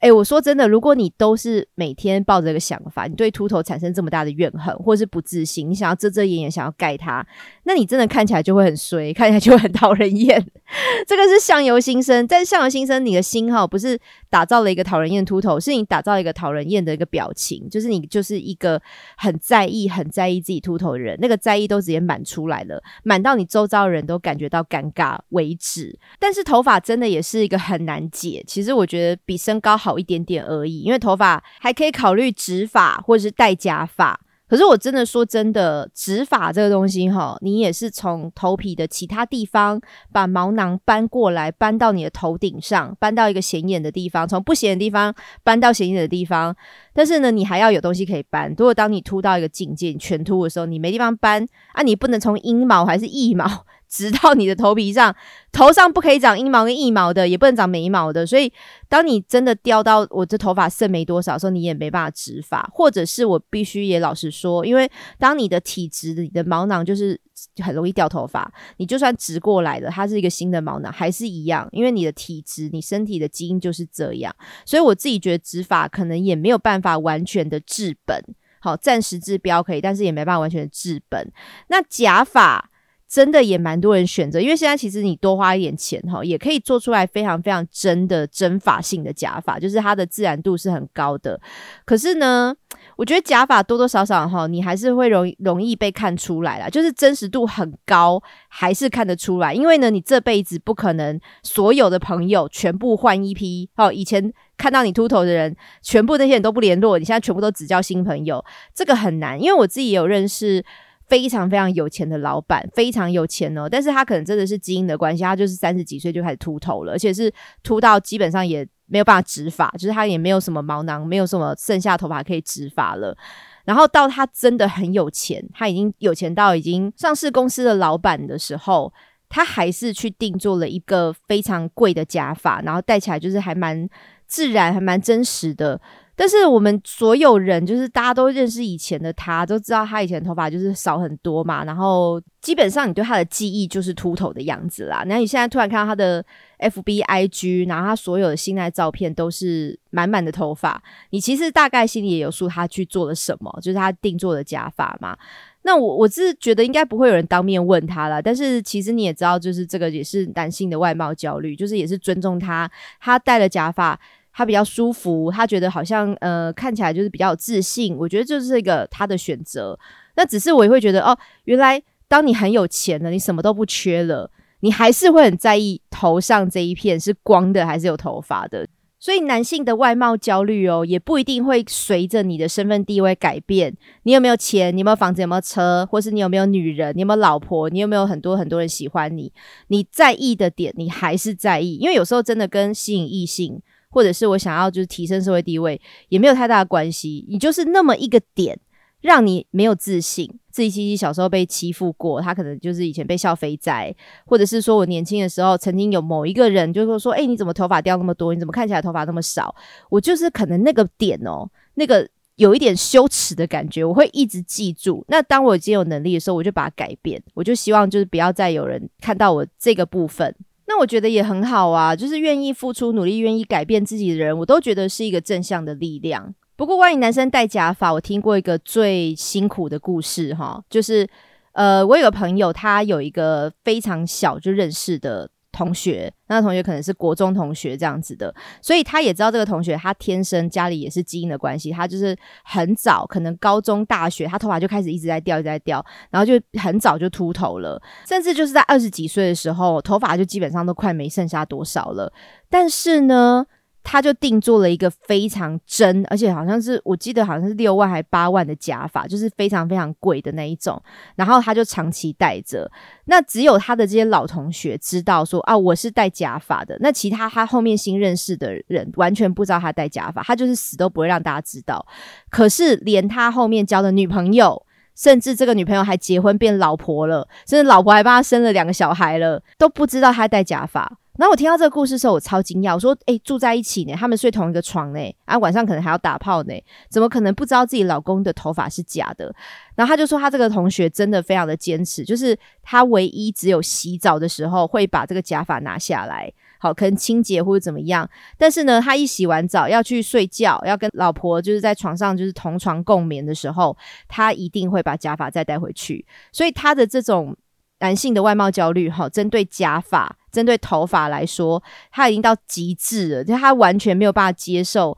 [0.02, 7.24] 哎，我说真的，如果你都是每天抱着这个想法，你对秃头产生这么大的怨恨，或是不自信，你想要遮遮掩掩，想要盖它，
[7.62, 10.44] 那你真的看起来就会很衰，看起来就会很讨人厌。
[11.06, 13.96] 这个是相由心生，但是相由心生，你的心哈不是
[14.28, 18.82] 打造了一个讨人厌秃头，是你打造一个讨人厌的一个表情，就是你就是一个
[19.16, 25.96] 很在意、很在意自己秃头的人，那个在意都直接满出来了，满到你周遭人都感觉到尴尬为止。
[26.18, 29.91] 但是头发真的也是一个很难解，其实我觉得比身高好。
[29.98, 34.20] 一点点而已，因为头发还可以考虑植发或者是戴假发。
[34.48, 39.80] 可是我真的说真的，植发这个东西哈，你也是从头皮的其他地方
[40.12, 46.54] 把毛囊搬过来，搬到你的头顶上，搬到一个显眼的地方，从不显眼的地方搬到显眼的地方。
[46.92, 48.50] 但是呢，你还要有东西可以搬。
[48.58, 53.64] 如果当你秃到一个境界，全秃的时候，你没地方搬啊，你不能从阴毛还是腋毛。
[53.92, 55.14] 直到你的头皮上，
[55.52, 58.26] 头上不可以长阴毛跟腋毛的，也不能长眉毛的。
[58.26, 58.50] 所以，
[58.88, 67.20] 当你真的掉到我这头发剩没多少时候，你也没办法植发，或者是我必须也老实说，因为当你的体质，你的毛囊就是
[67.62, 68.50] 很容易掉头发。
[68.78, 74.34] 你就算植过来的，它是一个新的毛囊，还是一样，因为你的体质，你身体的基因就是这样。
[74.64, 78.18] 所以我自己觉得植发可能也没有办法完全的治本，
[78.58, 81.30] 好，暂时治标可以，但是也没办法完全的治本。
[81.68, 82.70] 那假发。
[83.12, 91.38] 真的也蛮多人选择，因为现在其实你多花一点钱哈，也可以做出来非常非常真的真发性的假发，就是它的自然度是很高的。
[91.84, 92.54] 可是呢，
[92.96, 99.52] 我觉得假发多多少少哈，你还是会容易容易被看出来啦，就是真实度很高，还是看得出来。
[99.52, 108.42] 因为呢，你这辈子不可能所有的朋友全部换一批哦，以前看到你秃头的人，全部那些人都不联络，你现在全部都只交新朋友，
[108.74, 109.38] 这个很难。
[109.38, 110.64] 因为我自己也有认识。
[111.08, 117.32] 非常非常有钱的老板，非常有钱哦，但是他可能真的是基因的关系，他就是三十几岁就开始秃头了，而且是
[117.62, 123.16] 秃到基本上也没有办法植发，就是他也没有什么毛囊，没有什么剩下头发可以植发了。
[123.64, 128.92] 然后到他真的很有钱，他已经有钱到已经上市公司的老板的时候，
[129.28, 133.88] 他还是去定做了一个非常贵的假发，然后戴起来就是还蛮
[134.26, 135.80] 自然，还蛮真实的。
[136.14, 141.64] 但是我们所有人，就是大家都认识以前的他，都知道他以前头发就是少很多嘛。
[141.64, 145.02] 然后基本上你对他的记忆就是秃头的样子啦。
[145.06, 146.24] 那你现在突然看到他的
[146.58, 155.16] F B I G，然后他所有的新爱照片都是满满的头发，你其实大概心里也有数，他去做了什么，就是他定做的假发嘛。
[155.62, 158.20] 那我我是觉得应该不会有人当面问他了。
[158.20, 163.98] 但是其实你也知道，就是这个也是男性的外貌焦虑，就是也是尊重他，他戴了假发。
[164.32, 167.96] 他比较舒服，他觉得好像呃看起来就是比较有自信。
[167.96, 169.78] 我觉得就是一个他的选择。
[170.16, 174.30] 那只是我也会觉得哦，原来当你很有钱了，你什么都不缺了，
[174.60, 178.66] 你还是会很在意头上这一片是光的还是有头发的。
[178.98, 183.76] 所以男性的外貌焦虑哦，也不一定会随着你的身份地位改变。
[184.04, 184.72] 你有没有钱？
[184.72, 185.20] 你有没有房子？
[185.22, 185.84] 有没有车？
[185.90, 186.94] 或是你有没有女人？
[186.94, 187.68] 你有没有老婆？
[187.68, 189.32] 你有没有很多很多人喜欢你？
[189.66, 191.76] 你在意的点，你还是在意。
[191.76, 193.60] 因为有时候真的跟吸引异性。
[193.92, 197.24] 或者是我想要就是提升社会地位，也没有太大的关系。
[197.28, 198.58] 你就是那么一个点，
[199.02, 200.28] 让你没有自信。
[200.50, 203.94] 自己其实小时候被欺负过，他可能就是以前被笑肥仔，
[204.26, 208.34] 或者是说我年轻的时候曾经有某一个人就是说，哎，你怎么头发掉那么多？
[208.34, 209.54] 你怎么看起来头发那么少？
[209.88, 215.02] 我就是可能那个点哦，那个有一点羞耻的感觉，我会一直记住。
[215.08, 217.22] 那当我已经有能力的时候，我就把它改变。
[217.32, 220.34] 我就希望就是不要再有人看到我这个部分。
[220.66, 226.34] 那我觉得也很好啊，就是愿意付出努力、愿意改变自己的人，我都觉得是一个正向的力量。
[226.56, 231.08] 不过，关于男生戴假发，我听过一个最辛苦的故事哈，就是
[231.52, 252.12] 呃，我有个朋友，他有一个非常小就认识的同学，那同学可能是国中同学这样子的，所以他也知道这个同学他天生家里也是基因的关系，他就是很早，可能高中、大学，他头发就开始一直在掉，一直在掉，然后就很早就秃头了，甚至就是在二十几岁的时候，头发就基本上都快没剩下多少了。
[252.48, 253.46] 但是呢。
[253.84, 260.80] 他就定做了一个非常真，而且好像是我记得好像是六万还八万的假发，就是非常非常贵的那一种。
[261.16, 262.70] 然后他就长期戴着，
[263.06, 266.76] 那只有他的这些老同学知道说啊，我是戴假发的。
[266.80, 271.84] 那其他他后面新认识的人完全不知道他戴假发，他就是死都不会让大家知道。
[272.30, 274.64] 可是连他后面交的女朋友，
[274.94, 280.98] 甚至这个女朋友还结婚变老婆了，甚至老婆还帮他生了两个小孩了，都不知道他戴假发。
[281.18, 282.72] 然后我听到这个故事的时候，我超惊讶。
[282.72, 286.54] 我说：“哎，住在一起呢，他们睡同一个床呢，啊，晚上可能还要打炮呢，
[286.88, 289.34] 怎么可能不知道自己老公的头发是假的？”
[289.76, 298.08] 然后他就说：“他这个同学真的非常的坚持，就是他唯一只有洗澡的时候会把这个假发拿下来，好，可能清洁或者怎么样。
[298.38, 303.76] 但是呢，他一洗完澡要去睡觉，要跟老婆就是在床上就是同床共眠的时候，
[304.08, 306.06] 他一定会把假发再带回去。
[306.32, 307.36] 所以他的这种。”
[307.82, 314.96] 男性的外貌焦虑，哈，针对假发、针对头发来说，他已经到极致了，就他完全没有办法接受，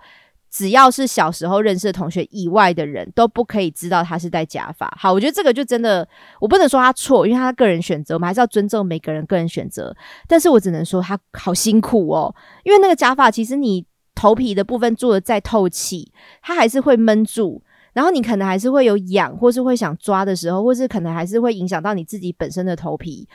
[0.50, 4.90] 只要是小时候认识的同学以外的人都不可以知道他是戴假发。
[4.98, 6.08] 好，我觉得这个就真的，
[6.40, 9.94] 我不能说他错，因为他个人选择，我们还是要尊重每个人个人选择。
[10.28, 17.60] 但是我只能说他好辛苦哦，因为那个假发其实你头皮的部分做的再透气，它还是会闷住。
[17.92, 23.28] 然后你可能还是会有痒，或是会想抓的时候，或是可能还是会影响到你自己本身的头皮。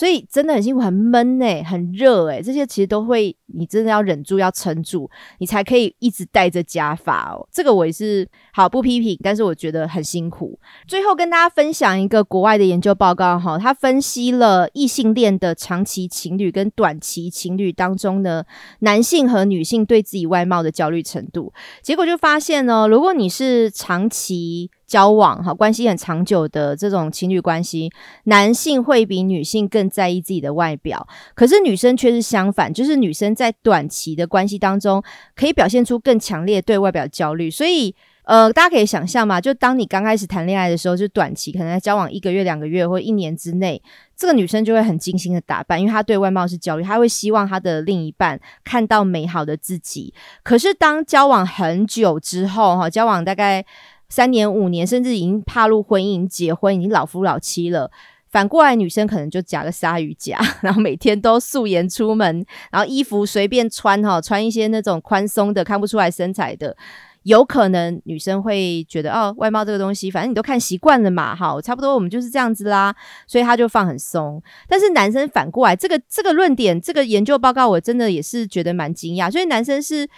[0.00, 7.46] 所以真的很辛苦，很闷哎，很热哎，这些其实都会，你真的要忍住，要撑住，你才可以一直戴着假发哦。
[7.52, 10.58] 这个我也是好不批评，但是我觉得很辛苦。
[10.88, 18.42] 最后跟大家分享一个国外的研究报告哈，他分析了异性恋的长期情侣跟短期情侣当中呢，
[18.78, 24.70] 男性和女性对自己外貌的焦虑程度，结果就发现呢，如果你是长期。
[24.90, 27.88] 交往哈关系很长久的这种情侣关系，
[28.24, 35.00] 男性会比女性更在意自己的外表，可是女生却是相反，就是女生在短期的关系当中
[35.36, 37.48] 可以表现出更强烈对外表焦虑。
[37.48, 43.80] 所以，呃，大家可以想象嘛，就当你刚开始谈恋爱的时候，就短期可能在交往一个月、两个月或一年之内，
[44.16, 50.12] 这个女生就会很精心的打扮，因为她对外貌是焦虑，她会希望她的另一半看到美好的自己。
[50.42, 53.64] 可是当交往很久之后，哈，交往大概。
[54.10, 57.90] 三年、五年，甚至已经踏入婚姻、结婚，已经老夫老妻了。
[58.28, 66.76] 反过来，女生可能就夹个鲨鱼夹， 然后每天都素颜出门，然后衣服随便穿哈，穿一些那种宽松的、看不出来身材的。
[67.24, 72.94] 有可能女生会觉得哦，外貌这个东西，反正你都看习惯了嘛，哈，差不多我们就是这样子啦，
[73.26, 74.40] 所以他就放很松。
[74.68, 79.30] 但是男生反过来，这个这个论点，这个研究报告，我真的也是觉得蛮惊讶。
[79.30, 80.08] 所以男生是。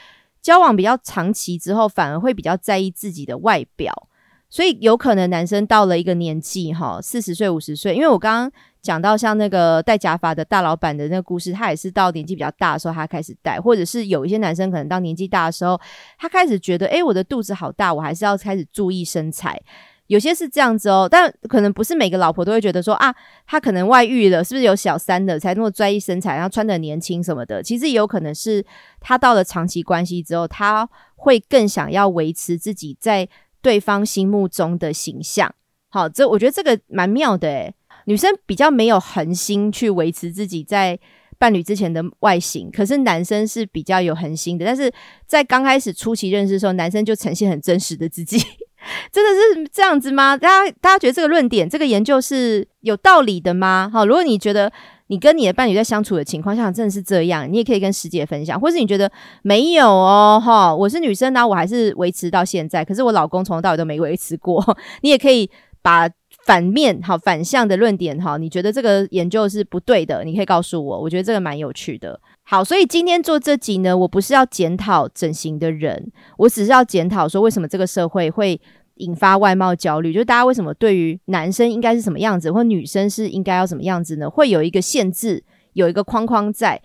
[0.42, 4.08] 交往比较长期之后，反而会比较在意自己的外表，
[4.50, 15.80] 所以有可能男生到了一个年纪，哈，四十岁、五十岁，因为我刚刚讲到像那个戴假发的大老板的那个故事，他也是到年纪比较大的时候，他开始戴，或者是有一些男生可能到年纪大的时候，
[16.18, 19.62] 他开始觉得，哎，我的肚子好大，我还是要开始注意身材。
[20.08, 23.14] 有些是这样子哦，但可能不是每个老婆都会觉得说啊，
[23.46, 27.62] 他可能外遇了，是不是有小三的才那么在意身材，然后穿的年轻什么的？
[27.62, 28.64] 其实也有可能是
[29.00, 33.28] 他到了长期关系之后，他会更想要维持自己在
[33.62, 35.54] 对方心目中的形象。
[35.88, 37.74] 好，这我觉得这个蛮妙的诶，
[38.06, 40.98] 女生比较没有恒心去维持自己在
[41.38, 44.64] 伴侣之前的外形，可是男生是比较有恒心的。
[44.64, 44.92] 但是
[45.26, 48.38] 在刚开始初期认识的时候，男生就呈现很真实的自己。
[49.12, 50.36] 真的是这样子吗？
[50.36, 53.90] 大家大家觉得这个论点、这个研究是有道理的吗？
[53.92, 54.72] 好，如果你觉得
[55.08, 59.10] 你跟你的伴侣在相处的情况下真的是这样，你也可以跟师姐分享；或是你觉得
[59.42, 64.64] 没有哦，哈，我是女生呢，我还是维持到现在，可是我老公从头到尾都没维持过。
[65.02, 65.50] 你也可以
[65.82, 66.08] 把
[66.46, 71.00] 反面、好反向的论点，哈，你觉得这个研究是不对的，你可以告诉我。
[71.00, 72.18] 我觉得这个蛮有趣的。
[72.52, 78.60] 好，所以今天做这集呢，我不是要检讨整形的人，我只是要检讨说为什么这个社会会
[78.96, 84.28] 引发外貌焦虑，就大家为什么对于男生应该是什么样子，或女生是应该要什么样子呢？
[84.28, 85.42] 会有一个限制，
[85.72, 86.78] 有一个框框在。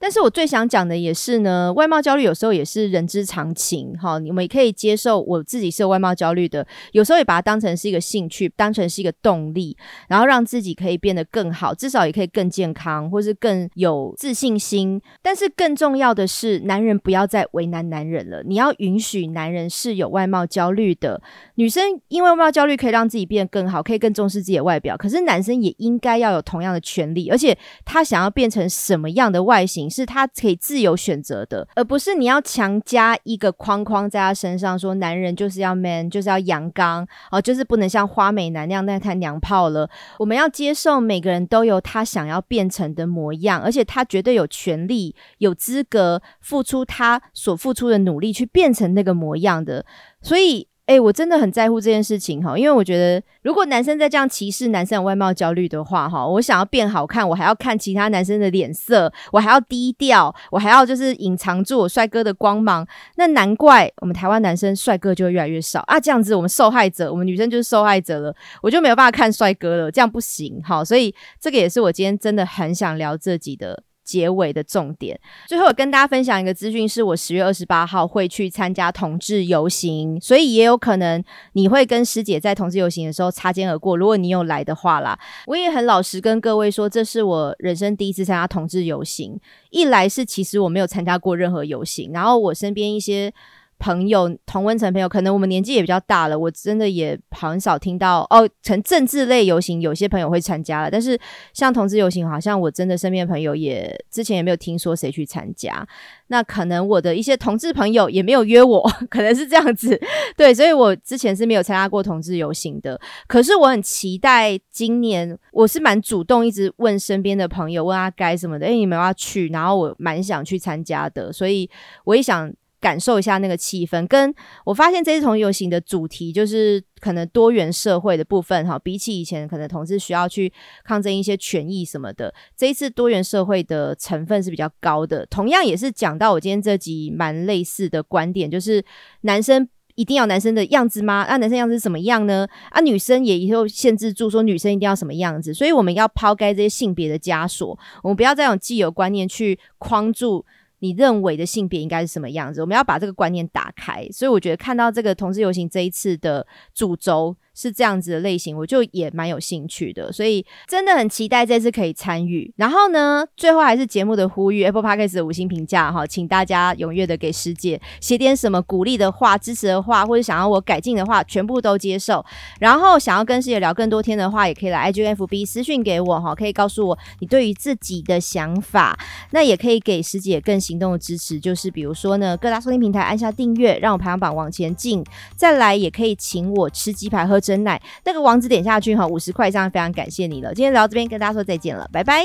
[0.00, 9.76] 但是我最想讲的也是呢，外貌焦虑有时候也是人之常情，哈，你们也可以接受我自己是有外貌焦虑的，有时候也把它当成是一个兴趣，当成是一个动力，
[10.08, 14.98] 然后让自己可以变得更好，至少也可以更健康，或是更有自信心。
[15.20, 21.20] 但是更重要的是，男人不要再为难男人了，你要允许男人是有外貌焦虑的，
[21.60, 27.54] 女生因为外貌焦虑可以让自己变得更好，可以更重视自己的外表，可是男生也应该要有同样的权利，而且
[27.84, 39.86] 他想要变成什么样的外形，是他可以自由选择的，而不是你要强加一个框框在他身上，说男人就是要 man，就是要阳刚哦，就是不能像花美男那样那太娘炮了。
[40.18, 49.84] 我们要接受每个人都有他想要变成的模样，而且他绝对有权利、有资格付出他所付出的努力去变成那个模样的，
[50.22, 50.69] 所以。
[50.90, 62.84] 哎，我真的很在乎这件事情哈，因为我觉得如果男生在这样歧视男生有外貌焦虑的话哈，我想要变好看，我还要看其他男生的脸色，我还要低调，我还要就是隐藏住我帅哥的光芒，
[63.14, 66.00] 那难怪我们台湾男生帅哥就会越来越少啊！
[66.00, 70.84] 这样子我们受害者，我们女生就是受害者了，我就没有办法看帅哥了，这样不行哈。
[70.84, 73.80] 所以这个也是我今天真的很想聊这集的。
[74.10, 83.96] 结尾的重点，最后跟大家分享一个资讯，是我十月二十八号会去参加同志游行，所以也有可能你会跟师姐在同志游行的时候擦肩而过。
[83.96, 89.38] 如果你有来的话啦，我也很老实跟各位说，这是我人生第一次参加同志游行。
[89.70, 93.32] 一来是其实我没有参加过任何游行，然后我身边一些。
[93.80, 98.48] 朋友同温层朋友，可能我们年纪也比较大了，我真的也很少听到哦。
[98.62, 101.18] 成政治类游行，有些朋友会参加了，但是
[101.54, 105.84] 像同志游行，好像我真的身边朋友也之前也没有听说谁去参加。
[106.26, 109.98] 那可能我的一些同志朋友也没有约我， 可能是这样子。
[110.36, 113.00] 对，所以我之前是没有参加过同志游行的。
[113.26, 119.48] 可是我很期待今年，我是蛮主动，一直问身边的朋友，问阿该什么的，哎，你们要去？
[119.48, 121.68] 然后我蛮想去参加的，所以
[122.04, 122.52] 我也想。
[122.80, 130.50] 感受一下那个气氛，跟我发现这次同游行的主题就是可能多元社会的部分哈，比起以前可能同志需要去
[130.82, 135.26] 抗争一些权益什么的，这一次多元社会的成分是比较高的。
[135.26, 138.82] 同样也是讲到我今天这集蛮类似的观点，就是
[139.22, 141.26] 男生一定要男生的样子吗？
[141.28, 142.48] 那男生样子是什么样呢？
[142.70, 150.46] 啊，女生也以后限制住说女生一定要什么样子，所以我们要抛开这些性别的枷锁，我们不要再用既有观念去框住。
[150.80, 152.60] 你认为的性别应该是什么样子？
[152.60, 157.36] 我们要把这个观念打开，所以我觉得看到这个同志游行这一次的主轴。
[157.54, 162.52] 是这样子的类型，我就也蛮有兴趣的，所以真的很期待这次可以参与。
[162.56, 172.24] 然后呢，最后还是节目的呼吁，Apple Podcast 的五星评价哈，请大家踊跃的给师姐写点什么鼓励的话、支持的话，或者想要我改进的话，全部都接受。
[172.58, 178.98] 然后想要跟师姐聊更多天的话，也可以来 IGFB 私讯给我哈，可以告诉我你对于自己的想法。
[179.32, 185.04] 那也可以给师姐更行动的支持，就是比如说呢，各大收听平台按下订阅，让我排行榜往前进。
[185.34, 190.54] 再来也可以请我吃鸡排喝真奶，那个网址点下去哈，五十块以上，非常感谢你了。
[190.54, 192.24] 今天聊到这边，跟大家说再见了，拜拜。